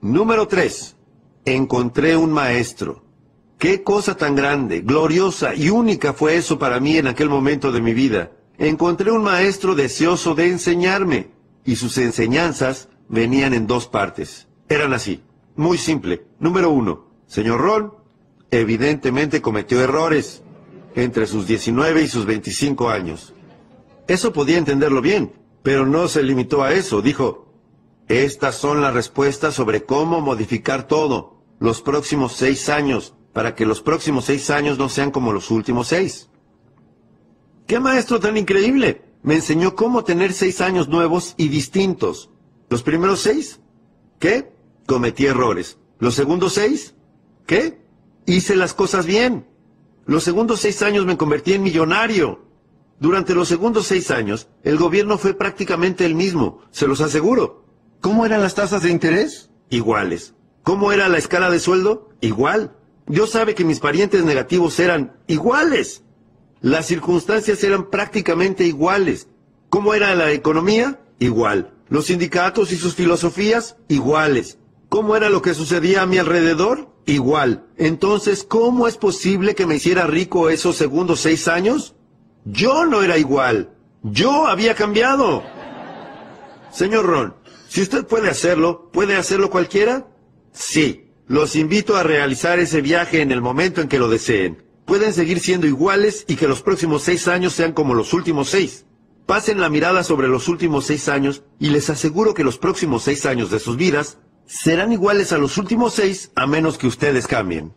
Número 0.00 0.46
tres. 0.48 0.96
Encontré 1.44 2.16
un 2.16 2.32
maestro. 2.32 3.04
Qué 3.58 3.82
cosa 3.82 4.16
tan 4.16 4.34
grande, 4.34 4.80
gloriosa 4.80 5.54
y 5.54 5.70
única 5.70 6.12
fue 6.12 6.36
eso 6.36 6.58
para 6.58 6.80
mí 6.80 6.98
en 6.98 7.06
aquel 7.06 7.28
momento 7.28 7.72
de 7.72 7.80
mi 7.80 7.94
vida 7.94 8.32
encontré 8.58 9.10
un 9.10 9.22
maestro 9.22 9.74
deseoso 9.74 10.34
de 10.34 10.50
enseñarme, 10.50 11.30
y 11.64 11.76
sus 11.76 11.98
enseñanzas 11.98 12.88
venían 13.08 13.54
en 13.54 13.66
dos 13.66 13.86
partes. 13.86 14.48
Eran 14.68 14.92
así, 14.92 15.22
muy 15.56 15.78
simple. 15.78 16.26
Número 16.38 16.70
uno, 16.70 17.06
señor 17.26 17.60
Ron, 17.60 17.92
evidentemente 18.50 19.42
cometió 19.42 19.80
errores 19.80 20.42
entre 20.94 21.26
sus 21.26 21.46
19 21.46 22.02
y 22.02 22.08
sus 22.08 22.24
25 22.24 22.88
años. 22.88 23.34
Eso 24.08 24.32
podía 24.32 24.58
entenderlo 24.58 25.00
bien, 25.00 25.32
pero 25.62 25.86
no 25.86 26.08
se 26.08 26.22
limitó 26.22 26.62
a 26.62 26.72
eso. 26.72 27.02
Dijo, 27.02 27.52
estas 28.08 28.54
son 28.56 28.80
las 28.80 28.94
respuestas 28.94 29.54
sobre 29.54 29.84
cómo 29.84 30.20
modificar 30.20 30.86
todo 30.86 31.42
los 31.58 31.82
próximos 31.82 32.34
seis 32.34 32.68
años, 32.68 33.14
para 33.32 33.54
que 33.54 33.66
los 33.66 33.80
próximos 33.82 34.26
seis 34.26 34.50
años 34.50 34.78
no 34.78 34.88
sean 34.88 35.10
como 35.10 35.32
los 35.32 35.50
últimos 35.50 35.88
seis. 35.88 36.28
¡Qué 37.66 37.80
maestro 37.80 38.20
tan 38.20 38.36
increíble! 38.36 39.02
Me 39.22 39.34
enseñó 39.34 39.74
cómo 39.74 40.04
tener 40.04 40.32
seis 40.32 40.60
años 40.60 40.88
nuevos 40.88 41.34
y 41.36 41.48
distintos. 41.48 42.30
Los 42.70 42.84
primeros 42.84 43.20
seis, 43.20 43.60
¿qué? 44.20 44.52
Cometí 44.86 45.26
errores. 45.26 45.78
Los 45.98 46.14
segundos 46.14 46.54
seis, 46.54 46.94
¿qué? 47.44 47.82
Hice 48.24 48.54
las 48.54 48.72
cosas 48.72 49.04
bien. 49.04 49.48
Los 50.04 50.22
segundos 50.22 50.60
seis 50.60 50.80
años 50.82 51.06
me 51.06 51.16
convertí 51.16 51.54
en 51.54 51.64
millonario. 51.64 52.45
Durante 52.98 53.34
los 53.34 53.48
segundos 53.48 53.86
seis 53.86 54.10
años, 54.10 54.48
el 54.62 54.78
gobierno 54.78 55.18
fue 55.18 55.34
prácticamente 55.34 56.06
el 56.06 56.14
mismo, 56.14 56.60
se 56.70 56.86
los 56.86 57.00
aseguro. 57.00 57.64
¿Cómo 58.00 58.24
eran 58.24 58.40
las 58.40 58.54
tasas 58.54 58.82
de 58.82 58.90
interés? 58.90 59.50
Iguales. 59.68 60.34
¿Cómo 60.62 60.92
era 60.92 61.08
la 61.08 61.18
escala 61.18 61.50
de 61.50 61.60
sueldo? 61.60 62.10
Igual. 62.20 62.76
Dios 63.06 63.30
sabe 63.30 63.54
que 63.54 63.64
mis 63.64 63.80
parientes 63.80 64.24
negativos 64.24 64.78
eran 64.80 65.16
iguales. 65.26 66.02
Las 66.60 66.86
circunstancias 66.86 67.62
eran 67.64 67.90
prácticamente 67.90 68.64
iguales. 68.64 69.28
¿Cómo 69.68 69.92
era 69.92 70.14
la 70.14 70.32
economía? 70.32 71.00
Igual. 71.18 71.74
Los 71.88 72.06
sindicatos 72.06 72.72
y 72.72 72.76
sus 72.76 72.94
filosofías? 72.94 73.76
Iguales. 73.88 74.58
¿Cómo 74.88 75.16
era 75.16 75.28
lo 75.28 75.42
que 75.42 75.54
sucedía 75.54 76.02
a 76.02 76.06
mi 76.06 76.18
alrededor? 76.18 76.88
Igual. 77.06 77.66
Entonces, 77.76 78.44
¿cómo 78.44 78.88
es 78.88 78.96
posible 78.96 79.54
que 79.54 79.66
me 79.66 79.76
hiciera 79.76 80.06
rico 80.06 80.48
esos 80.48 80.76
segundos 80.76 81.20
seis 81.20 81.48
años? 81.48 81.95
Yo 82.46 82.86
no 82.86 83.02
era 83.02 83.18
igual. 83.18 83.70
Yo 84.02 84.46
había 84.46 84.74
cambiado. 84.74 85.44
Señor 86.70 87.04
Ron, 87.04 87.34
si 87.68 87.82
usted 87.82 88.06
puede 88.06 88.30
hacerlo, 88.30 88.90
¿puede 88.92 89.16
hacerlo 89.16 89.50
cualquiera? 89.50 90.06
Sí. 90.52 91.02
Los 91.28 91.56
invito 91.56 91.96
a 91.96 92.02
realizar 92.02 92.58
ese 92.58 92.80
viaje 92.80 93.20
en 93.20 93.32
el 93.32 93.42
momento 93.42 93.82
en 93.82 93.88
que 93.88 93.98
lo 93.98 94.08
deseen 94.08 94.66
pueden 94.86 95.12
seguir 95.12 95.40
siendo 95.40 95.66
iguales 95.66 96.24
y 96.28 96.36
que 96.36 96.48
los 96.48 96.62
próximos 96.62 97.02
seis 97.02 97.28
años 97.28 97.52
sean 97.52 97.72
como 97.72 97.92
los 97.92 98.14
últimos 98.14 98.48
seis. 98.48 98.86
Pasen 99.26 99.60
la 99.60 99.68
mirada 99.68 100.04
sobre 100.04 100.28
los 100.28 100.48
últimos 100.48 100.86
seis 100.86 101.08
años 101.08 101.42
y 101.58 101.70
les 101.70 101.90
aseguro 101.90 102.32
que 102.32 102.44
los 102.44 102.56
próximos 102.56 103.02
seis 103.02 103.26
años 103.26 103.50
de 103.50 103.58
sus 103.58 103.76
vidas 103.76 104.18
serán 104.46 104.92
iguales 104.92 105.32
a 105.32 105.38
los 105.38 105.58
últimos 105.58 105.94
seis 105.94 106.30
a 106.36 106.46
menos 106.46 106.78
que 106.78 106.86
ustedes 106.86 107.26
cambien. 107.26 107.74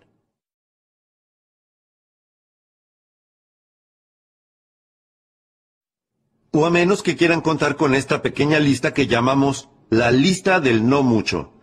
O 6.51 6.65
a 6.65 6.71
menos 6.71 7.03
que 7.03 7.15
quieran 7.15 7.41
contar 7.41 7.75
con 7.75 7.93
esta 7.93 8.23
pequeña 8.23 8.59
lista 8.59 8.93
que 8.93 9.05
llamamos 9.05 9.69
la 9.91 10.09
lista 10.09 10.59
del 10.59 10.89
no 10.89 11.03
mucho. 11.03 11.53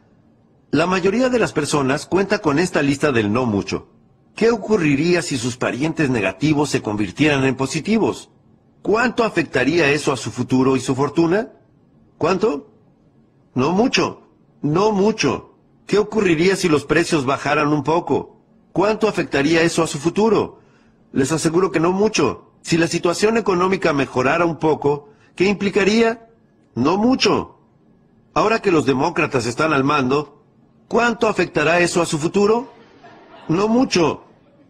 La 0.70 0.87
mayoría 0.87 1.29
de 1.29 1.40
las 1.40 1.53
personas 1.53 2.07
cuenta 2.07 2.38
con 2.38 2.61
esta 2.61 2.83
lista 2.83 3.11
del 3.11 3.33
no 3.33 3.46
mucho. 3.46 3.88
¿Qué 4.37 4.51
ocurriría 4.51 5.22
si 5.22 5.38
sus 5.38 5.57
parientes 5.57 6.09
negativos 6.09 6.70
se 6.70 6.83
convirtieran 6.83 7.42
en 7.44 7.57
positivos? 7.57 8.31
¿Cuánto 8.83 9.25
afectaría 9.25 9.90
eso 9.90 10.12
a 10.12 10.16
su 10.16 10.31
futuro 10.31 10.77
y 10.77 10.81
su 10.81 10.94
fortuna? 10.94 11.51
¿Cuánto? 12.16 12.70
No 13.55 13.72
mucho, 13.72 14.22
no 14.62 14.92
mucho. 14.92 15.57
¿Qué 15.87 15.99
ocurriría 15.99 16.55
si 16.55 16.68
los 16.68 16.85
precios 16.85 17.25
bajaran 17.25 17.72
un 17.72 17.83
poco? 17.83 18.40
¿Cuánto 18.72 19.09
afectaría 19.09 19.62
eso 19.62 19.83
a 19.83 19.88
su 19.88 19.99
futuro? 19.99 20.61
Les 21.12 21.33
aseguro 21.33 21.72
que 21.72 21.81
no 21.81 21.90
mucho. 21.90 22.46
Si 22.66 22.76
la 22.76 22.88
situación 22.88 23.37
económica 23.37 23.92
mejorara 23.92 24.44
un 24.44 24.57
poco, 24.57 25.11
¿qué 25.37 25.44
implicaría? 25.44 26.26
No 26.74 26.96
mucho. 26.96 27.61
Ahora 28.35 28.61
que 28.61 28.72
los 28.72 28.85
demócratas 28.85 29.46
están 29.46 29.72
al 29.72 29.85
mando, 29.85 30.42
¿cuánto 30.88 31.29
afectará 31.29 31.79
eso 31.79 32.02
a 32.02 32.07
su 32.07 32.18
futuro? 32.18 32.72
No 33.46 33.68
mucho. 33.68 34.24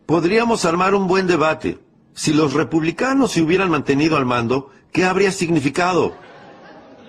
Podríamos 0.04 0.66
armar 0.66 0.94
un 0.94 1.06
buen 1.06 1.26
debate. 1.26 1.78
Si 2.12 2.34
los 2.34 2.52
republicanos 2.52 3.32
se 3.32 3.40
hubieran 3.40 3.70
mantenido 3.70 4.18
al 4.18 4.26
mando, 4.26 4.68
¿qué 4.92 5.06
habría 5.06 5.32
significado? 5.32 6.18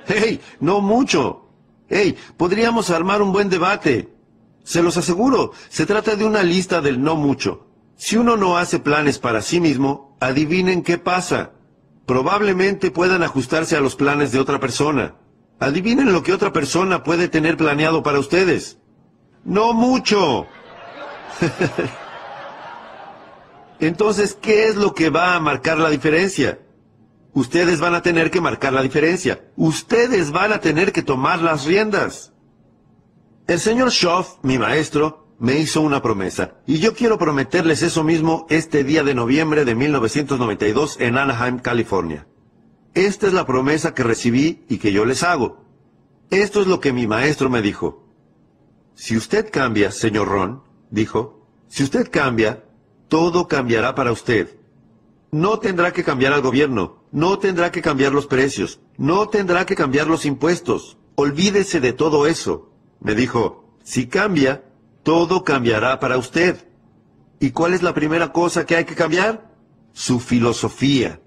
¡Hey! 0.08 0.39
No 0.62 0.80
mucho. 0.80 1.50
¡Hey! 1.89 2.15
Podríamos 2.38 2.91
armar 2.91 3.21
un 3.21 3.34
buen 3.34 3.50
debate. 3.50 4.08
Se 4.63 4.82
los 4.82 4.95
aseguro, 4.95 5.52
se 5.67 5.86
trata 5.86 6.15
de 6.15 6.23
una 6.23 6.43
lista 6.43 6.80
del 6.80 7.04
no 7.04 7.17
mucho. 7.17 7.67
Si 7.98 8.16
uno 8.16 8.38
no 8.38 8.58
hace 8.58 8.80
planes 8.80 9.18
para 9.18 9.42
sí 9.42 9.60
mismo, 9.60 10.16
adivinen 10.20 10.84
qué 10.84 11.00
pasa. 11.00 11.54
Probablemente 12.06 12.92
puedan 12.92 13.24
ajustarse 13.24 13.76
a 13.76 13.82
los 13.82 13.96
planes 13.96 14.32
de 14.32 14.40
otra 14.40 14.60
persona. 14.60 15.16
Adivinen 15.60 16.14
lo 16.14 16.22
que 16.22 16.32
otra 16.32 16.54
persona 16.54 17.04
puede 17.04 17.28
tener 17.28 17.58
planeado 17.58 18.04
para 18.04 18.20
ustedes. 18.20 18.78
No 19.44 19.74
mucho. 19.74 20.46
Entonces, 23.80 24.38
¿qué 24.40 24.68
es 24.68 24.76
lo 24.76 24.94
que 24.94 25.10
va 25.10 25.36
a 25.36 25.40
marcar 25.40 25.80
la 25.80 25.90
diferencia? 25.90 26.60
Ustedes 27.34 27.80
van 27.80 27.96
a 27.96 28.04
tener 28.04 28.30
que 28.30 28.42
marcar 28.42 28.74
la 28.74 28.84
diferencia. 28.84 29.42
Ustedes 29.56 30.32
van 30.32 30.54
a 30.54 30.62
tener 30.62 30.92
que 30.92 31.04
tomar 31.04 31.42
las 31.42 31.66
riendas. 31.66 32.34
El 33.48 33.60
señor 33.60 33.92
Schoff, 33.92 34.38
mi 34.44 34.58
maestro, 34.58 35.27
me 35.39 35.60
hizo 35.60 35.82
una 35.82 36.02
promesa, 36.02 36.56
y 36.65 36.80
yo 36.80 36.93
quiero 36.93 37.17
prometerles 37.17 37.84
eso 37.84 38.04
mismo 38.04 38.47
este 38.50 38.84
día 38.84 39.04
de 39.04 39.13
noviembre 39.13 39.65
de 39.65 39.76
1992 39.76 40.97
en 41.00 41.17
Anaheim, 41.17 41.60
California. 41.60 42.28
Esta 42.93 43.28
es 43.28 43.34
la 43.34 43.45
promesa 43.45 43.93
que 43.93 44.04
recibí 44.04 44.65
y 44.67 44.80
que 44.80 44.91
yo 44.91 45.06
les 45.06 45.21
hago. 45.21 45.63
Esto 46.32 46.62
es 46.62 46.67
lo 46.67 46.80
que 46.80 46.93
mi 46.93 47.06
maestro 47.06 47.50
me 47.50 47.62
dijo. 47.62 48.08
Si 48.95 49.15
usted 49.15 49.52
cambia, 49.52 49.91
señor 49.91 50.28
Ron, 50.28 50.63
dijo, 50.89 51.47
si 51.67 51.84
usted 51.84 52.10
cambia, 52.10 52.63
todo 53.08 53.47
cambiará 53.47 53.93
para 53.93 54.12
usted. 54.12 54.58
No 55.32 55.60
tendrá 55.60 55.93
que 55.93 56.04
cambiar 56.04 56.34
al 56.34 56.41
gobierno, 56.41 57.04
no 57.12 57.38
tendrá 57.38 57.71
que 57.71 57.82
cambiar 57.82 58.13
los 58.13 58.26
precios, 58.26 58.80
no 58.97 59.30
tendrá 59.30 59.65
que 59.65 59.76
cambiar 59.76 60.08
los 60.08 60.26
impuestos. 60.26 60.97
Olvídese 61.15 61.80
de 61.80 61.93
todo 61.93 62.26
eso. 62.26 62.71
Me 63.00 63.13
dijo, 63.13 63.76
si 63.84 64.08
cambia, 64.08 64.63
todo 65.08 65.46
cambiará 65.46 66.02
para 66.02 66.17
usted. 66.17 66.67
¿Y 67.39 67.52
cuál 67.52 67.74
es 67.74 67.82
la 67.82 67.93
primera 67.93 68.34
cosa 68.34 68.65
que 68.65 68.76
hay 68.76 68.84
que 68.84 68.93
cambiar? 68.93 69.54
Su 69.93 70.20
filosofía. 70.20 71.22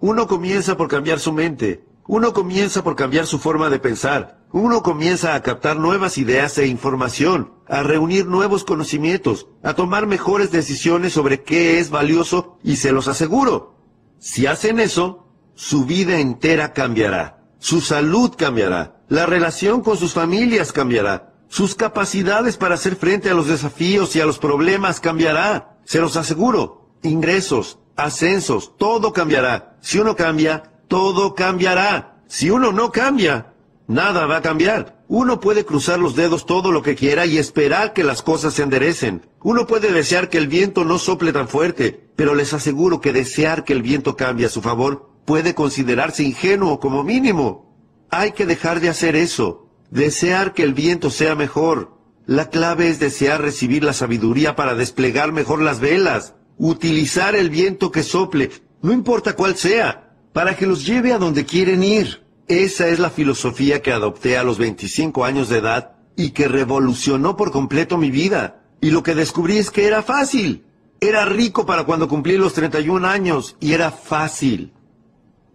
Uno 0.00 0.26
comienza 0.26 0.78
por 0.78 0.88
cambiar 0.88 1.20
su 1.20 1.34
mente, 1.34 1.84
uno 2.06 2.32
comienza 2.32 2.82
por 2.82 2.96
cambiar 2.96 3.26
su 3.26 3.38
forma 3.38 3.68
de 3.68 3.78
pensar, 3.78 4.38
uno 4.52 4.82
comienza 4.82 5.34
a 5.34 5.42
captar 5.42 5.76
nuevas 5.76 6.16
ideas 6.16 6.56
e 6.56 6.66
información, 6.66 7.52
a 7.68 7.82
reunir 7.82 8.24
nuevos 8.24 8.64
conocimientos, 8.64 9.48
a 9.62 9.74
tomar 9.74 10.06
mejores 10.06 10.50
decisiones 10.50 11.12
sobre 11.12 11.42
qué 11.42 11.78
es 11.78 11.90
valioso 11.90 12.56
y 12.62 12.76
se 12.76 12.90
los 12.90 13.06
aseguro. 13.06 13.76
Si 14.18 14.46
hacen 14.46 14.80
eso, 14.80 15.28
su 15.54 15.84
vida 15.84 16.20
entera 16.20 16.72
cambiará, 16.72 17.44
su 17.58 17.82
salud 17.82 18.32
cambiará, 18.34 19.02
la 19.10 19.26
relación 19.26 19.82
con 19.82 19.98
sus 19.98 20.14
familias 20.14 20.72
cambiará, 20.72 21.35
sus 21.48 21.74
capacidades 21.74 22.56
para 22.56 22.74
hacer 22.74 22.96
frente 22.96 23.30
a 23.30 23.34
los 23.34 23.46
desafíos 23.46 24.14
y 24.16 24.20
a 24.20 24.26
los 24.26 24.38
problemas 24.38 25.00
cambiará, 25.00 25.78
se 25.84 26.00
los 26.00 26.16
aseguro. 26.16 26.90
Ingresos, 27.02 27.78
ascensos, 27.96 28.76
todo 28.76 29.12
cambiará. 29.12 29.76
Si 29.80 29.98
uno 29.98 30.16
cambia, 30.16 30.72
todo 30.88 31.34
cambiará. 31.34 32.22
Si 32.26 32.50
uno 32.50 32.72
no 32.72 32.90
cambia, 32.90 33.54
nada 33.86 34.26
va 34.26 34.38
a 34.38 34.42
cambiar. 34.42 35.04
Uno 35.08 35.38
puede 35.38 35.64
cruzar 35.64 36.00
los 36.00 36.16
dedos 36.16 36.46
todo 36.46 36.72
lo 36.72 36.82
que 36.82 36.96
quiera 36.96 37.26
y 37.26 37.38
esperar 37.38 37.92
que 37.92 38.02
las 38.02 38.22
cosas 38.22 38.54
se 38.54 38.64
enderecen. 38.64 39.28
Uno 39.40 39.66
puede 39.66 39.92
desear 39.92 40.28
que 40.28 40.38
el 40.38 40.48
viento 40.48 40.84
no 40.84 40.98
sople 40.98 41.32
tan 41.32 41.46
fuerte, 41.46 42.10
pero 42.16 42.34
les 42.34 42.52
aseguro 42.52 43.00
que 43.00 43.12
desear 43.12 43.62
que 43.62 43.72
el 43.72 43.82
viento 43.82 44.16
cambie 44.16 44.46
a 44.46 44.50
su 44.50 44.62
favor 44.62 45.10
puede 45.24 45.54
considerarse 45.54 46.24
ingenuo 46.24 46.80
como 46.80 47.04
mínimo. 47.04 47.76
Hay 48.10 48.32
que 48.32 48.46
dejar 48.46 48.80
de 48.80 48.88
hacer 48.88 49.14
eso. 49.14 49.65
Desear 49.90 50.54
que 50.54 50.62
el 50.62 50.74
viento 50.74 51.10
sea 51.10 51.34
mejor. 51.34 51.96
La 52.26 52.50
clave 52.50 52.88
es 52.88 52.98
desear 52.98 53.40
recibir 53.40 53.84
la 53.84 53.92
sabiduría 53.92 54.56
para 54.56 54.74
desplegar 54.74 55.32
mejor 55.32 55.62
las 55.62 55.80
velas. 55.80 56.34
Utilizar 56.58 57.36
el 57.36 57.50
viento 57.50 57.92
que 57.92 58.02
sople, 58.02 58.50
no 58.82 58.92
importa 58.92 59.36
cuál 59.36 59.56
sea, 59.56 60.14
para 60.32 60.56
que 60.56 60.66
los 60.66 60.86
lleve 60.86 61.12
a 61.12 61.18
donde 61.18 61.44
quieren 61.44 61.82
ir. 61.82 62.24
Esa 62.48 62.88
es 62.88 62.98
la 62.98 63.10
filosofía 63.10 63.82
que 63.82 63.92
adopté 63.92 64.38
a 64.38 64.44
los 64.44 64.58
25 64.58 65.24
años 65.24 65.48
de 65.48 65.58
edad 65.58 65.96
y 66.16 66.30
que 66.30 66.48
revolucionó 66.48 67.36
por 67.36 67.52
completo 67.52 67.98
mi 67.98 68.10
vida. 68.10 68.62
Y 68.80 68.90
lo 68.90 69.02
que 69.02 69.14
descubrí 69.14 69.58
es 69.58 69.70
que 69.70 69.86
era 69.86 70.02
fácil. 70.02 70.64
Era 71.00 71.26
rico 71.26 71.66
para 71.66 71.84
cuando 71.84 72.08
cumplí 72.08 72.38
los 72.38 72.54
31 72.54 73.06
años 73.06 73.56
y 73.60 73.72
era 73.72 73.90
fácil. 73.90 74.72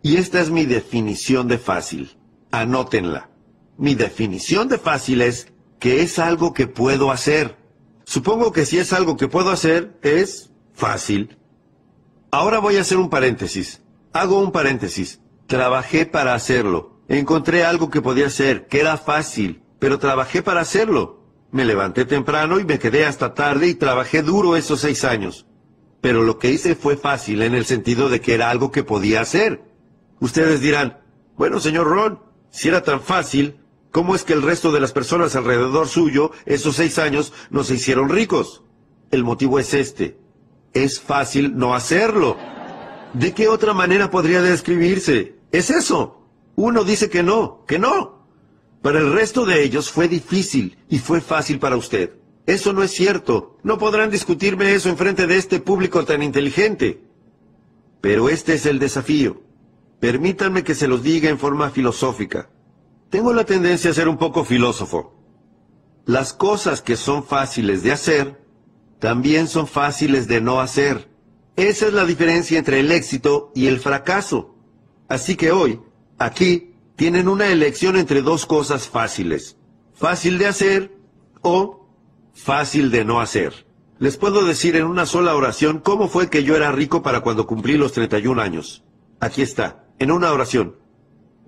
Y 0.03 0.17
esta 0.17 0.39
es 0.39 0.49
mi 0.49 0.65
definición 0.65 1.47
de 1.47 1.57
fácil. 1.57 2.17
Anótenla. 2.51 3.30
Mi 3.81 3.95
definición 3.95 4.67
de 4.67 4.77
fácil 4.77 5.23
es 5.23 5.47
que 5.79 6.03
es 6.03 6.19
algo 6.19 6.53
que 6.53 6.67
puedo 6.67 7.09
hacer. 7.09 7.57
Supongo 8.03 8.51
que 8.51 8.67
si 8.67 8.77
es 8.77 8.93
algo 8.93 9.17
que 9.17 9.27
puedo 9.27 9.49
hacer, 9.49 9.97
es 10.03 10.51
fácil. 10.71 11.39
Ahora 12.29 12.59
voy 12.59 12.77
a 12.77 12.81
hacer 12.81 12.99
un 12.99 13.09
paréntesis. 13.09 13.81
Hago 14.13 14.39
un 14.39 14.51
paréntesis. 14.51 15.19
Trabajé 15.47 16.05
para 16.05 16.35
hacerlo. 16.35 17.01
Encontré 17.07 17.65
algo 17.65 17.89
que 17.89 18.03
podía 18.03 18.27
hacer, 18.27 18.67
que 18.67 18.81
era 18.81 18.97
fácil, 18.97 19.63
pero 19.79 19.97
trabajé 19.97 20.43
para 20.43 20.61
hacerlo. 20.61 21.25
Me 21.49 21.65
levanté 21.65 22.05
temprano 22.05 22.59
y 22.59 22.65
me 22.65 22.77
quedé 22.77 23.07
hasta 23.07 23.33
tarde 23.33 23.67
y 23.67 23.73
trabajé 23.73 24.21
duro 24.21 24.55
esos 24.55 24.81
seis 24.81 25.03
años. 25.03 25.47
Pero 26.01 26.21
lo 26.21 26.37
que 26.37 26.51
hice 26.51 26.75
fue 26.75 26.97
fácil 26.97 27.41
en 27.41 27.55
el 27.55 27.65
sentido 27.65 28.09
de 28.09 28.21
que 28.21 28.35
era 28.35 28.51
algo 28.51 28.71
que 28.71 28.83
podía 28.83 29.21
hacer. 29.21 29.63
Ustedes 30.19 30.61
dirán, 30.61 30.99
bueno, 31.35 31.59
señor 31.59 31.87
Ron, 31.87 32.19
si 32.51 32.67
era 32.67 32.83
tan 32.83 33.01
fácil, 33.01 33.57
¿cómo 33.91 34.15
es 34.15 34.23
que 34.23 34.33
el 34.33 34.41
resto 34.41 34.71
de 34.71 34.79
las 34.79 34.91
personas 34.91 35.35
alrededor 35.35 35.87
suyo, 35.87 36.31
esos 36.45 36.75
seis 36.75 36.97
años, 36.97 37.33
no 37.49 37.63
se 37.63 37.75
hicieron 37.75 38.09
ricos? 38.09 38.63
El 39.11 39.23
motivo 39.23 39.59
es 39.59 39.73
este. 39.73 40.17
Es 40.73 40.99
fácil 40.99 41.57
no 41.57 41.75
hacerlo. 41.75 42.37
¿De 43.13 43.33
qué 43.33 43.47
otra 43.47 43.73
manera 43.73 44.09
podría 44.09 44.41
describirse? 44.41 45.35
Es 45.51 45.69
eso. 45.69 46.21
Uno 46.55 46.83
dice 46.83 47.09
que 47.09 47.23
no, 47.23 47.65
que 47.67 47.77
no. 47.77 48.25
Para 48.81 48.99
el 48.99 49.11
resto 49.11 49.45
de 49.45 49.63
ellos 49.63 49.91
fue 49.91 50.07
difícil 50.07 50.77
y 50.89 50.99
fue 50.99 51.21
fácil 51.21 51.59
para 51.59 51.75
usted. 51.75 52.15
Eso 52.45 52.73
no 52.73 52.83
es 52.83 52.91
cierto. 52.91 53.57
No 53.63 53.77
podrán 53.77 54.09
discutirme 54.09 54.73
eso 54.73 54.89
en 54.89 54.97
frente 54.97 55.27
de 55.27 55.37
este 55.37 55.59
público 55.59 56.03
tan 56.05 56.23
inteligente. 56.23 57.01
Pero 57.99 58.29
este 58.29 58.53
es 58.53 58.65
el 58.65 58.79
desafío. 58.79 59.41
Permítanme 59.99 60.63
que 60.63 60.73
se 60.73 60.87
los 60.87 61.03
diga 61.03 61.29
en 61.29 61.37
forma 61.37 61.69
filosófica. 61.69 62.49
Tengo 63.11 63.33
la 63.33 63.43
tendencia 63.43 63.91
a 63.91 63.93
ser 63.93 64.07
un 64.07 64.17
poco 64.17 64.45
filósofo. 64.45 65.13
Las 66.05 66.31
cosas 66.31 66.81
que 66.81 66.95
son 66.95 67.25
fáciles 67.25 67.83
de 67.83 67.91
hacer, 67.91 68.41
también 68.99 69.49
son 69.49 69.67
fáciles 69.67 70.29
de 70.29 70.39
no 70.39 70.61
hacer. 70.61 71.09
Esa 71.57 71.87
es 71.87 71.93
la 71.93 72.05
diferencia 72.05 72.57
entre 72.57 72.79
el 72.79 72.89
éxito 72.89 73.51
y 73.53 73.67
el 73.67 73.81
fracaso. 73.81 74.55
Así 75.09 75.35
que 75.35 75.51
hoy, 75.51 75.81
aquí, 76.19 76.73
tienen 76.95 77.27
una 77.27 77.47
elección 77.47 77.97
entre 77.97 78.21
dos 78.21 78.45
cosas 78.45 78.87
fáciles. 78.87 79.57
Fácil 79.93 80.37
de 80.37 80.47
hacer 80.47 80.95
o 81.41 81.89
fácil 82.33 82.91
de 82.91 83.03
no 83.03 83.19
hacer. 83.19 83.67
Les 83.99 84.15
puedo 84.15 84.45
decir 84.45 84.77
en 84.77 84.85
una 84.85 85.05
sola 85.05 85.35
oración 85.35 85.79
cómo 85.79 86.07
fue 86.07 86.29
que 86.29 86.45
yo 86.45 86.55
era 86.55 86.71
rico 86.71 87.03
para 87.03 87.19
cuando 87.19 87.45
cumplí 87.45 87.75
los 87.75 87.91
31 87.91 88.41
años. 88.41 88.85
Aquí 89.19 89.41
está, 89.41 89.83
en 89.99 90.11
una 90.11 90.31
oración. 90.31 90.80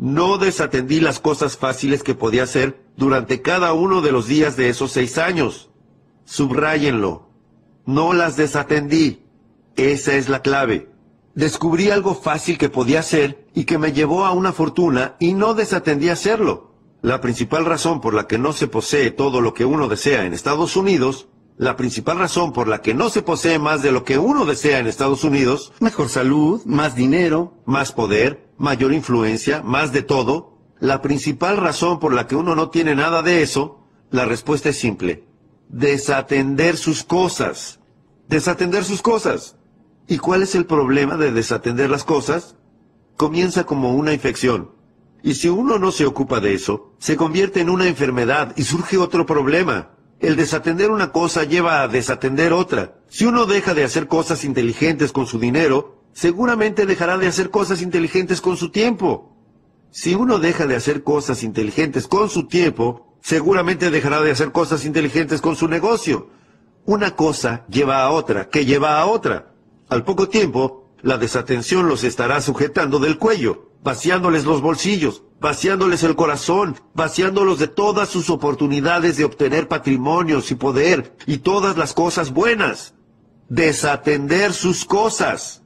No 0.03 0.37
desatendí 0.37 0.99
las 0.99 1.21
cosas 1.21 1.55
fáciles 1.55 2.03
que 2.03 2.13
podía 2.13 2.43
hacer 2.43 2.83
durante 2.97 3.41
cada 3.41 3.71
uno 3.71 4.01
de 4.01 4.11
los 4.11 4.27
días 4.27 4.57
de 4.57 4.67
esos 4.67 4.91
seis 4.91 5.17
años. 5.17 5.69
Subráyenlo. 6.25 7.29
No 7.85 8.11
las 8.11 8.35
desatendí. 8.35 9.23
Esa 9.77 10.15
es 10.15 10.27
la 10.27 10.41
clave. 10.41 10.89
Descubrí 11.35 11.89
algo 11.89 12.15
fácil 12.15 12.57
que 12.57 12.67
podía 12.67 12.99
hacer 12.99 13.47
y 13.53 13.63
que 13.63 13.77
me 13.77 13.93
llevó 13.93 14.25
a 14.25 14.33
una 14.33 14.51
fortuna 14.51 15.15
y 15.21 15.35
no 15.35 15.53
desatendí 15.53 16.09
hacerlo. 16.09 16.75
La 17.01 17.21
principal 17.21 17.63
razón 17.63 18.01
por 18.01 18.13
la 18.13 18.27
que 18.27 18.37
no 18.37 18.51
se 18.51 18.67
posee 18.67 19.09
todo 19.09 19.39
lo 19.39 19.53
que 19.53 19.63
uno 19.63 19.87
desea 19.87 20.25
en 20.25 20.33
Estados 20.33 20.75
Unidos, 20.75 21.29
la 21.57 21.75
principal 21.75 22.17
razón 22.19 22.51
por 22.51 22.67
la 22.67 22.81
que 22.81 22.93
no 22.93 23.09
se 23.09 23.21
posee 23.21 23.59
más 23.59 23.81
de 23.81 23.91
lo 23.91 24.03
que 24.03 24.17
uno 24.17 24.45
desea 24.45 24.79
en 24.79 24.87
Estados 24.87 25.23
Unidos, 25.23 25.71
mejor 25.79 26.09
salud, 26.09 26.61
más 26.65 26.95
dinero, 26.95 27.53
más 27.65 27.91
poder, 27.91 28.49
mayor 28.57 28.93
influencia, 28.93 29.61
más 29.61 29.91
de 29.91 30.01
todo, 30.01 30.57
la 30.79 31.01
principal 31.01 31.57
razón 31.57 31.99
por 31.99 32.13
la 32.13 32.27
que 32.27 32.35
uno 32.35 32.55
no 32.55 32.69
tiene 32.69 32.95
nada 32.95 33.21
de 33.21 33.41
eso, 33.41 33.87
la 34.09 34.25
respuesta 34.25 34.69
es 34.69 34.79
simple. 34.79 35.23
Desatender 35.69 36.77
sus 36.77 37.03
cosas. 37.03 37.79
Desatender 38.27 38.83
sus 38.83 39.01
cosas. 39.01 39.55
¿Y 40.07 40.17
cuál 40.17 40.43
es 40.43 40.55
el 40.55 40.65
problema 40.65 41.17
de 41.17 41.31
desatender 41.31 41.89
las 41.89 42.03
cosas? 42.03 42.57
Comienza 43.15 43.63
como 43.63 43.93
una 43.93 44.13
infección. 44.13 44.71
Y 45.23 45.35
si 45.35 45.47
uno 45.47 45.79
no 45.79 45.91
se 45.91 46.05
ocupa 46.05 46.41
de 46.41 46.53
eso, 46.53 46.93
se 46.99 47.15
convierte 47.15 47.61
en 47.61 47.69
una 47.69 47.87
enfermedad 47.87 48.53
y 48.57 48.63
surge 48.63 48.97
otro 48.97 49.25
problema. 49.25 49.91
El 50.23 50.37
desatender 50.37 50.89
una 50.89 51.11
cosa 51.11 51.43
lleva 51.43 51.81
a 51.81 51.89
desatender 51.89 52.53
otra. 52.53 52.95
Si 53.09 53.25
uno 53.25 53.45
deja 53.45 53.73
de 53.73 53.83
hacer 53.83 54.07
cosas 54.07 54.45
inteligentes 54.45 55.11
con 55.11 55.27
su 55.27 55.37
dinero, 55.37 56.01
seguramente 56.13 56.85
dejará 56.85 57.17
de 57.17 57.27
hacer 57.27 57.49
cosas 57.49 57.81
inteligentes 57.81 58.39
con 58.39 58.55
su 58.55 58.69
tiempo. 58.69 59.35
Si 59.91 60.15
uno 60.15 60.39
deja 60.39 60.65
de 60.65 60.77
hacer 60.77 61.03
cosas 61.03 61.43
inteligentes 61.43 62.07
con 62.07 62.29
su 62.29 62.47
tiempo, 62.47 63.17
seguramente 63.21 63.91
dejará 63.91 64.21
de 64.21 64.31
hacer 64.31 64.53
cosas 64.53 64.85
inteligentes 64.85 65.41
con 65.41 65.57
su 65.57 65.67
negocio. 65.67 66.29
Una 66.85 67.17
cosa 67.17 67.65
lleva 67.67 68.01
a 68.01 68.09
otra, 68.09 68.47
que 68.47 68.63
lleva 68.63 69.01
a 69.01 69.07
otra. 69.07 69.51
Al 69.89 70.05
poco 70.05 70.29
tiempo, 70.29 70.89
la 71.01 71.17
desatención 71.17 71.89
los 71.89 72.05
estará 72.05 72.39
sujetando 72.39 72.99
del 72.99 73.17
cuello, 73.17 73.71
vaciándoles 73.83 74.45
los 74.45 74.61
bolsillos, 74.61 75.23
vaciándoles 75.43 76.03
el 76.03 76.15
corazón, 76.15 76.77
vaciándolos 76.93 77.59
de 77.59 77.67
todas 77.67 78.07
sus 78.07 78.29
oportunidades 78.29 79.17
de 79.17 79.25
obtener 79.25 79.67
patrimonios 79.67 80.49
y 80.51 80.55
poder 80.55 81.17
y 81.27 81.39
todas 81.39 81.75
las 81.77 81.93
cosas 81.93 82.31
buenas. 82.31 82.95
Desatender 83.49 84.53
sus 84.53 84.85
cosas. 84.85 85.61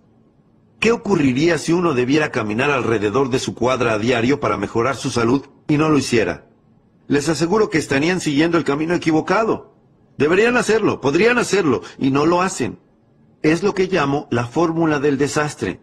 ¿Qué 0.80 0.92
ocurriría 0.92 1.60
si 1.60 1.74
uno 1.74 1.94
debiera 1.94 2.32
caminar 2.32 2.72
alrededor 2.72 3.30
de 3.30 3.38
su 3.38 3.54
cuadra 3.54 3.94
a 3.94 4.00
diario 4.00 4.40
para 4.40 4.58
mejorar 4.58 4.96
su 4.96 5.12
salud 5.12 5.46
y 5.68 5.78
no 5.78 5.90
lo 5.90 6.00
hiciera? 6.00 6.48
Les 7.08 7.30
aseguro 7.30 7.70
que 7.70 7.78
estarían 7.78 8.20
siguiendo 8.20 8.58
el 8.58 8.63
camino 8.63 8.96
equivocado. 8.96 9.76
Deberían 10.18 10.58
hacerlo, 10.58 11.02
podrían 11.02 11.38
hacerlo, 11.38 11.84
y 12.00 12.10
no 12.10 12.26
lo 12.26 12.42
hacen. 12.42 12.80
Es 13.44 13.62
lo 13.62 13.76
que 13.76 13.86
llamo 13.86 14.28
la 14.32 14.48
fórmula 14.48 15.00
del 15.00 15.20
desastre. 15.20 15.80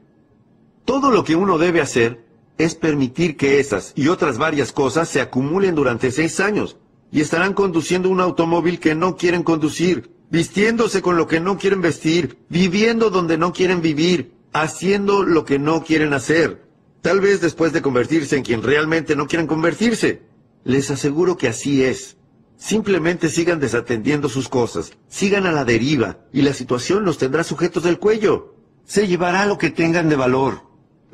Todo 0.85 1.13
lo 1.13 1.23
que 1.23 1.37
uno 1.37 1.59
debe 1.59 1.81
hacer 1.81 2.25
es 2.59 2.75
permitir 2.75 3.37
que 3.37 3.59
esas 3.59 3.93
y 3.97 4.09
otras 4.09 4.39
varias 4.39 4.73
cosas 4.73 5.09
se 5.09 5.21
acumulen 5.21 5.75
durante 5.75 6.11
seis 6.11 6.41
años 6.41 6.77
y 7.11 7.21
estarán 7.21 7.55
conduciendo 7.55 8.09
un 8.09 8.21
automóvil 8.21 8.81
que 8.81 8.95
no 8.95 9.17
quieren 9.17 9.43
conducir, 9.43 10.11
vistiéndose 10.31 11.01
con 11.01 11.17
lo 11.17 11.27
que 11.27 11.41
no 11.41 11.59
quieren 11.59 11.81
vestir, 11.81 12.39
viviendo 12.49 13.11
donde 13.11 13.39
no 13.39 13.53
quieren 13.53 13.81
vivir, 13.83 14.33
haciendo 14.53 15.23
lo 15.23 15.45
que 15.45 15.59
no 15.59 15.85
quieren 15.85 16.13
hacer, 16.13 16.65
tal 17.03 17.21
vez 17.21 17.41
después 17.41 17.73
de 17.73 17.83
convertirse 17.83 18.37
en 18.37 18.43
quien 18.43 18.63
realmente 18.63 19.15
no 19.15 19.27
quieren 19.27 19.47
convertirse. 19.47 20.23
Les 20.65 20.91
aseguro 20.91 21.37
que 21.37 21.49
así 21.49 21.85
es. 21.85 22.17
Simplemente 22.57 23.29
sigan 23.29 23.61
desatendiendo 23.61 24.29
sus 24.29 24.49
cosas, 24.49 24.93
sigan 25.09 25.47
a 25.47 25.53
la 25.53 25.65
deriva, 25.65 26.19
y 26.33 26.43
la 26.43 26.55
situación 26.55 27.05
los 27.05 27.19
tendrá 27.19 27.45
sujetos 27.45 27.83
del 27.83 27.99
cuello. 27.99 28.55
Se 28.85 29.07
llevará 29.07 29.45
lo 29.45 29.59
que 29.59 29.71
tengan 29.71 30.09
de 30.09 30.17
valor. 30.17 30.63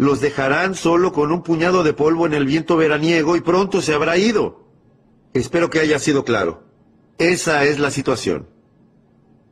Los 0.00 0.22
dejarán 0.22 0.76
solo 0.76 1.12
con 1.12 1.30
un 1.30 1.42
puñado 1.42 1.84
de 1.84 1.92
polvo 1.92 2.24
en 2.24 2.32
el 2.32 2.46
viento 2.46 2.78
veraniego 2.78 3.36
y 3.36 3.42
pronto 3.42 3.82
se 3.82 3.92
habrá 3.92 4.16
ido. 4.16 4.64
Espero 5.34 5.68
que 5.68 5.78
haya 5.78 5.98
sido 5.98 6.24
claro. 6.24 6.62
Esa 7.18 7.64
es 7.64 7.78
la 7.78 7.90
situación. 7.90 8.48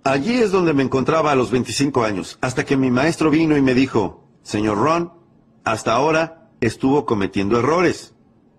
Allí 0.05 0.37
es 0.37 0.51
donde 0.51 0.73
me 0.73 0.83
encontraba 0.83 1.33
a 1.33 1.35
los 1.35 1.51
25 1.51 2.03
años, 2.03 2.39
hasta 2.41 2.65
que 2.65 2.79
mi 2.79 2.91
maestro 2.91 3.29
vino 3.29 3.59
y 3.59 3.61
me 3.61 3.75
dijo, 3.75 4.25
Señor 4.43 4.79
Ron, 4.79 5.13
hasta 5.65 5.93
ahora 5.93 6.49
estuvo 6.63 7.05
cometiendo 7.05 7.59
errores. 7.59 8.15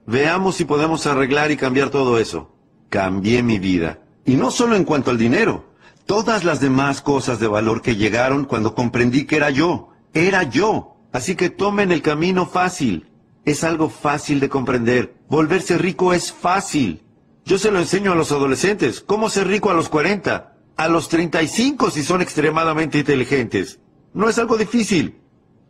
Veamos 0.06 0.58
si 0.58 0.66
podemos 0.66 1.08
arreglar 1.08 1.50
y 1.50 1.58
cambiar 1.58 1.90
todo 1.90 2.20
eso. 2.20 2.54
Cambié 2.90 3.42
mi 3.42 3.58
vida. 3.58 4.04
Y 4.26 4.36
no 4.36 4.52
solo 4.52 4.76
en 4.76 4.84
cuanto 4.84 5.10
al 5.10 5.18
dinero. 5.18 5.66
Todas 6.06 6.44
las 6.44 6.60
demás 6.60 7.02
cosas 7.02 7.40
de 7.40 7.48
valor 7.48 7.82
que 7.82 7.96
llegaron 7.96 8.46
cuando 8.46 8.76
comprendí 8.76 9.26
que 9.26 9.38
era 9.38 9.50
yo. 9.50 9.90
Era 10.14 10.44
yo. 10.44 10.99
Así 11.12 11.36
que 11.36 11.50
tomen 11.50 11.92
el 11.92 12.02
camino 12.02 12.46
fácil. 12.46 13.10
Es 13.46 13.64
algo 13.64 13.90
fácil 13.90 14.40
de 14.40 14.50
comprender. 14.50 15.16
Volverse 15.28 15.78
rico 15.78 16.14
es 16.14 16.32
fácil. 16.32 17.04
Yo 17.46 17.58
se 17.58 17.72
lo 17.72 17.80
enseño 17.80 18.12
a 18.12 18.16
los 18.16 18.32
adolescentes. 18.32 19.02
¿Cómo 19.02 19.30
ser 19.30 19.48
rico 19.48 19.72
a 19.72 19.74
los 19.74 19.90
40? 19.90 20.56
A 20.78 20.88
los 20.88 21.10
35 21.10 21.90
si 21.90 22.04
son 22.04 22.22
extremadamente 22.22 23.00
inteligentes. 23.00 23.80
No 24.14 24.30
es 24.30 24.38
algo 24.38 24.58
difícil. 24.58 25.20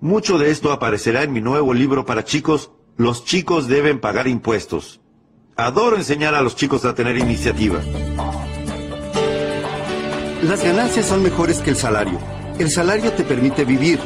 Mucho 0.02 0.38
de 0.38 0.52
esto 0.52 0.71
aparecerá 0.71 1.23
en 1.23 1.32
mi 1.32 1.41
nuevo 1.41 1.73
libro 1.73 2.06
para 2.06 2.23
chicos. 2.23 2.71
Los 2.97 3.23
chicos 3.23 3.67
deben 3.67 3.99
pagar 3.99 4.28
impuestos. 4.28 4.99
Adoro 5.56 5.95
enseñar 5.95 6.36
a 6.36 6.41
los 6.41 6.56
chicos 6.56 6.84
a 6.86 6.95
tener 6.95 7.17
iniciativa. 7.17 7.80
Las 10.43 10.63
ganancias 10.63 11.06
son 11.06 11.21
mejores 11.21 11.60
que 11.60 11.69
el 11.69 11.75
salario. 11.75 12.17
El 12.60 12.69
salario 12.69 13.12
te 13.13 13.23
permite 13.23 13.65
vivir. 13.65 13.99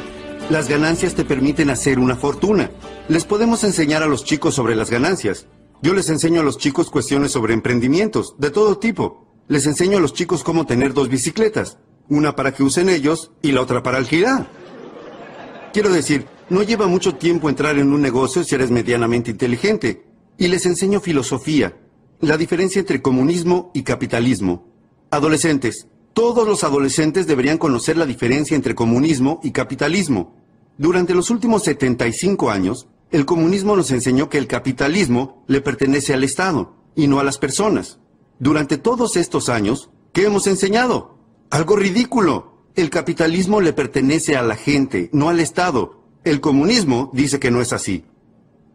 Las 0.49 0.67
ganancias 0.67 1.15
te 1.15 1.23
permiten 1.23 1.69
hacer 1.69 1.99
una 1.99 2.15
fortuna. 2.15 2.69
Les 3.07 3.23
podemos 3.23 3.63
enseñar 3.63 4.03
a 4.03 4.07
los 4.07 4.25
chicos 4.25 4.53
sobre 4.53 4.75
las 4.75 4.89
ganancias. 4.89 5.47
Yo 5.81 5.93
les 5.93 6.09
enseño 6.09 6.41
a 6.41 6.43
los 6.43 6.57
chicos 6.57 6.89
cuestiones 6.89 7.31
sobre 7.31 7.53
emprendimientos, 7.53 8.35
de 8.37 8.51
todo 8.51 8.77
tipo. 8.77 9.25
Les 9.47 9.65
enseño 9.65 9.97
a 9.97 10.01
los 10.01 10.13
chicos 10.13 10.43
cómo 10.43 10.65
tener 10.65 10.93
dos 10.93 11.09
bicicletas, 11.09 11.77
una 12.09 12.35
para 12.35 12.53
que 12.53 12.63
usen 12.63 12.89
ellos 12.89 13.31
y 13.41 13.53
la 13.53 13.61
otra 13.61 13.83
para 13.83 13.97
alquilar. 13.97 14.47
Quiero 15.71 15.89
decir, 15.89 16.25
no 16.49 16.61
lleva 16.61 16.87
mucho 16.87 17.15
tiempo 17.15 17.49
entrar 17.49 17.77
en 17.77 17.91
un 17.93 18.01
negocio 18.01 18.43
si 18.43 18.53
eres 18.53 18.69
medianamente 18.69 19.31
inteligente. 19.31 20.05
Y 20.37 20.47
les 20.47 20.65
enseño 20.65 20.99
filosofía, 20.99 21.77
la 22.19 22.37
diferencia 22.37 22.79
entre 22.79 23.01
comunismo 23.01 23.71
y 23.73 23.83
capitalismo. 23.83 24.67
Adolescentes, 25.09 25.87
todos 26.13 26.47
los 26.47 26.63
adolescentes 26.63 27.27
deberían 27.27 27.57
conocer 27.57 27.97
la 27.97 28.05
diferencia 28.05 28.55
entre 28.55 28.75
comunismo 28.75 29.39
y 29.43 29.51
capitalismo. 29.51 30.35
Durante 30.77 31.13
los 31.13 31.29
últimos 31.29 31.63
75 31.63 32.51
años, 32.51 32.87
el 33.11 33.25
comunismo 33.25 33.75
nos 33.75 33.91
enseñó 33.91 34.29
que 34.29 34.37
el 34.37 34.47
capitalismo 34.47 35.43
le 35.47 35.61
pertenece 35.61 36.13
al 36.13 36.23
Estado 36.23 36.75
y 36.95 37.07
no 37.07 37.19
a 37.19 37.23
las 37.23 37.37
personas. 37.37 37.99
Durante 38.39 38.77
todos 38.77 39.17
estos 39.17 39.49
años, 39.49 39.89
¿qué 40.13 40.25
hemos 40.25 40.47
enseñado? 40.47 41.17
Algo 41.49 41.75
ridículo. 41.75 42.53
El 42.75 42.89
capitalismo 42.89 43.61
le 43.61 43.73
pertenece 43.73 44.35
a 44.35 44.41
la 44.41 44.55
gente, 44.55 45.09
no 45.13 45.29
al 45.29 45.39
Estado. 45.39 46.03
El 46.23 46.41
comunismo 46.41 47.11
dice 47.13 47.39
que 47.39 47.51
no 47.51 47.61
es 47.61 47.73
así. 47.73 48.05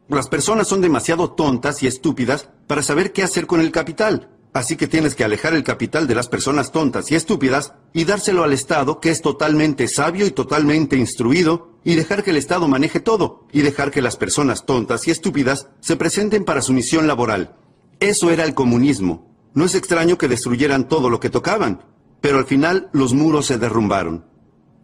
Las 0.08 0.28
personas 0.28 0.68
son 0.68 0.80
demasiado 0.80 1.32
tontas 1.32 1.82
y 1.82 1.86
estúpidas 1.86 2.48
para 2.66 2.82
saber 2.82 3.12
qué 3.12 3.22
hacer 3.22 3.46
con 3.46 3.60
el 3.60 3.72
capital. 3.72 4.30
Así 4.58 4.74
que 4.74 4.88
tienes 4.88 5.14
que 5.14 5.22
alejar 5.22 5.54
el 5.54 5.62
capital 5.62 6.08
de 6.08 6.16
las 6.16 6.28
personas 6.28 6.72
tontas 6.72 7.12
y 7.12 7.14
estúpidas 7.14 7.74
y 7.92 8.04
dárselo 8.06 8.42
al 8.42 8.52
Estado, 8.52 8.98
que 8.98 9.10
es 9.10 9.22
totalmente 9.22 9.86
sabio 9.86 10.26
y 10.26 10.32
totalmente 10.32 10.96
instruido, 10.96 11.78
y 11.84 11.94
dejar 11.94 12.24
que 12.24 12.30
el 12.30 12.38
Estado 12.38 12.66
maneje 12.66 12.98
todo, 12.98 13.46
y 13.52 13.62
dejar 13.62 13.92
que 13.92 14.02
las 14.02 14.16
personas 14.16 14.66
tontas 14.66 15.06
y 15.06 15.12
estúpidas 15.12 15.68
se 15.78 15.94
presenten 15.94 16.44
para 16.44 16.60
su 16.60 16.72
misión 16.72 17.06
laboral. 17.06 17.54
Eso 18.00 18.32
era 18.32 18.42
el 18.42 18.54
comunismo. 18.54 19.32
No 19.54 19.64
es 19.64 19.76
extraño 19.76 20.18
que 20.18 20.26
destruyeran 20.26 20.88
todo 20.88 21.08
lo 21.08 21.20
que 21.20 21.30
tocaban, 21.30 21.84
pero 22.20 22.38
al 22.38 22.44
final 22.44 22.90
los 22.92 23.14
muros 23.14 23.46
se 23.46 23.58
derrumbaron. 23.58 24.24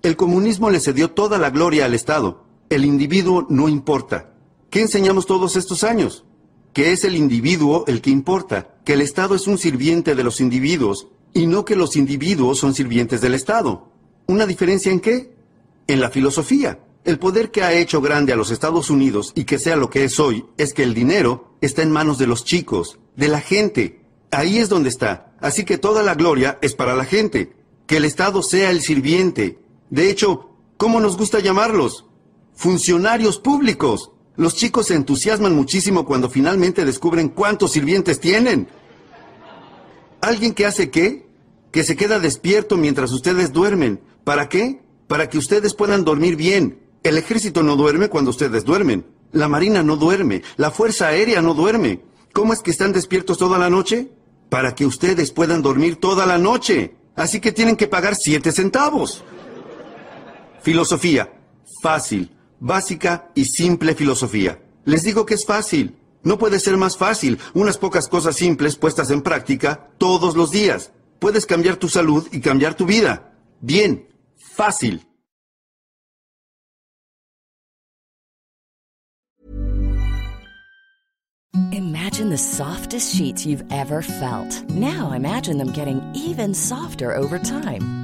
El 0.04 0.14
comunismo 0.14 0.70
le 0.70 0.78
cedió 0.78 1.10
toda 1.10 1.37
la 1.37 1.50
gloria 1.50 1.87
al 1.87 1.94
Estado. 1.94 2.44
El 2.70 2.84
individuo 2.84 3.44
no 3.50 3.68
importa. 3.68 4.34
¿Qué 4.70 4.82
enseñamos 4.82 5.26
todos 5.26 5.56
estos 5.56 5.82
años? 5.82 6.24
Que 6.72 6.92
es 6.92 7.02
el 7.02 7.16
individuo 7.16 7.82
el 7.88 8.02
que 8.02 8.10
importa, 8.10 8.73
que 8.85 8.92
el 8.92 9.01
Estado 9.01 9.35
es 9.35 9.47
un 9.47 9.59
sirviente 9.59 10.14
de 10.14 10.25
los 10.25 10.40
individuos 10.40 11.09
y 11.33 11.47
no 11.47 11.64
que 11.64 11.77
los 11.77 11.97
individuos 11.97 12.59
son 12.59 12.75
sirvientes 12.75 13.20
del 13.20 13.35
Estado. 13.35 13.88
¿Una 14.27 14.47
diferencia 14.47 14.92
en 14.92 15.01
qué? 15.01 15.35
En 15.87 16.01
la 16.01 16.11
filosofía. 16.11 16.79
El 17.05 17.18
poder 17.18 17.51
que 17.51 17.62
ha 17.62 17.73
hecho 17.75 18.01
grande 18.01 18.33
a 18.33 18.37
los 18.37 18.51
Estados 18.51 18.88
Unidos 18.88 19.33
y 19.35 19.44
que 19.44 19.59
sea 19.59 19.77
lo 19.77 19.90
que 19.90 20.05
es 20.05 20.18
hoy 20.20 20.47
es 20.57 20.73
que 20.73 20.83
el 20.83 20.94
dinero 20.94 21.57
está 21.61 21.83
en 21.83 21.90
manos 21.90 22.18
de 22.18 22.27
los 22.27 22.44
chicos, 22.44 22.99
de 23.16 23.29
la 23.29 23.40
gente. 23.40 24.01
Ahí 24.31 24.59
es 24.59 24.68
donde 24.68 24.88
está. 24.88 25.35
Así 25.40 25.64
que 25.64 25.77
toda 25.77 26.03
la 26.03 26.14
gloria 26.14 26.59
es 26.62 26.75
para 26.75 26.94
la 26.94 27.05
gente. 27.05 27.53
Que 27.87 27.99
el 27.99 28.07
Estado 28.07 28.42
sea 28.42 28.70
el 28.70 28.81
sirviente. 28.81 29.59
De 29.90 30.09
hecho, 30.09 30.51
¿cómo 30.79 31.01
nos 31.01 31.18
gusta 31.18 31.40
llamarlos? 31.40 32.07
Funcionarios 32.55 33.38
públicos. 33.38 34.12
Los 34.37 34.57
chicos 34.57 34.87
se 34.87 34.94
entusiasman 34.94 35.55
muchísimo 35.55 36.05
cuando 36.05 36.29
finalmente 36.29 36.85
descubren 36.85 37.29
cuántos 37.29 37.73
sirvientes 37.73 38.18
tienen. 38.18 38.68
¿Alguien 40.20 40.55
que 40.55 40.66
hace 40.66 40.90
qué? 40.90 41.27
Que 41.70 41.85
se 41.85 41.97
queda 41.97 42.18
despierto 42.18 42.77
mientras 42.77 43.12
ustedes 43.12 43.53
duermen. 43.53 44.01
¿Para 44.25 44.49
qué? 44.49 44.81
Para 45.07 45.29
que 45.29 45.38
ustedes 45.38 45.75
puedan 45.75 46.05
dormir 46.05 46.35
bien. 46.35 46.81
El 47.05 47.16
ejército 47.16 47.62
no 47.62 47.77
duerme 47.77 48.09
cuando 48.09 48.31
ustedes 48.31 48.64
duermen. 48.64 49.07
La 49.31 49.49
marina 49.49 49.83
no 49.83 49.97
duerme. 49.97 50.42
La 50.57 50.70
fuerza 50.70 51.09
aérea 51.09 51.40
no 51.40 51.55
duerme. 51.55 52.01
¿Cómo 52.33 52.53
es 52.53 52.61
que 52.61 52.73
están 52.73 52.92
despiertos 52.92 53.38
toda 53.38 53.59
la 53.59 53.70
noche? 53.70 54.11
Para 54.49 54.75
que 54.75 54.87
ustedes 54.87 55.31
puedan 55.31 55.62
dormir 55.62 55.97
toda 55.97 56.27
la 56.27 56.38
noche. 56.38 56.97
Así 57.14 57.40
que 57.40 57.53
tienen 57.53 57.77
que 57.77 57.87
pagar 57.87 58.16
siete 58.16 58.51
centavos. 58.51 59.23
Filosofía. 60.62 61.33
Fácil 61.83 62.34
básica 62.60 63.30
y 63.34 63.44
simple 63.44 63.94
filosofía. 63.94 64.60
Les 64.84 65.02
digo 65.02 65.26
que 65.26 65.34
es 65.34 65.44
fácil. 65.44 65.96
No 66.22 66.38
puede 66.38 66.58
ser 66.58 66.76
más 66.76 66.96
fácil. 66.96 67.38
Unas 67.52 67.78
pocas 67.78 68.08
cosas 68.08 68.36
simples 68.36 68.76
puestas 68.76 69.10
en 69.10 69.22
práctica 69.22 69.90
todos 69.98 70.36
los 70.36 70.50
días. 70.50 70.92
Puedes 71.18 71.46
cambiar 71.46 71.76
tu 71.76 71.88
salud 71.88 72.26
y 72.32 72.40
cambiar 72.40 72.74
tu 72.74 72.86
vida. 72.86 73.32
Bien. 73.60 74.08
Fácil. 74.36 75.06
Imagine 81.72 82.30
the 82.30 82.38
softest 82.38 83.14
sheets 83.14 83.44
you've 83.44 83.64
ever 83.70 84.02
felt. 84.02 84.68
Now 84.70 85.12
imagine 85.12 85.58
them 85.58 85.72
getting 85.72 86.00
even 86.14 86.54
softer 86.54 87.14
over 87.14 87.38
time. 87.38 88.03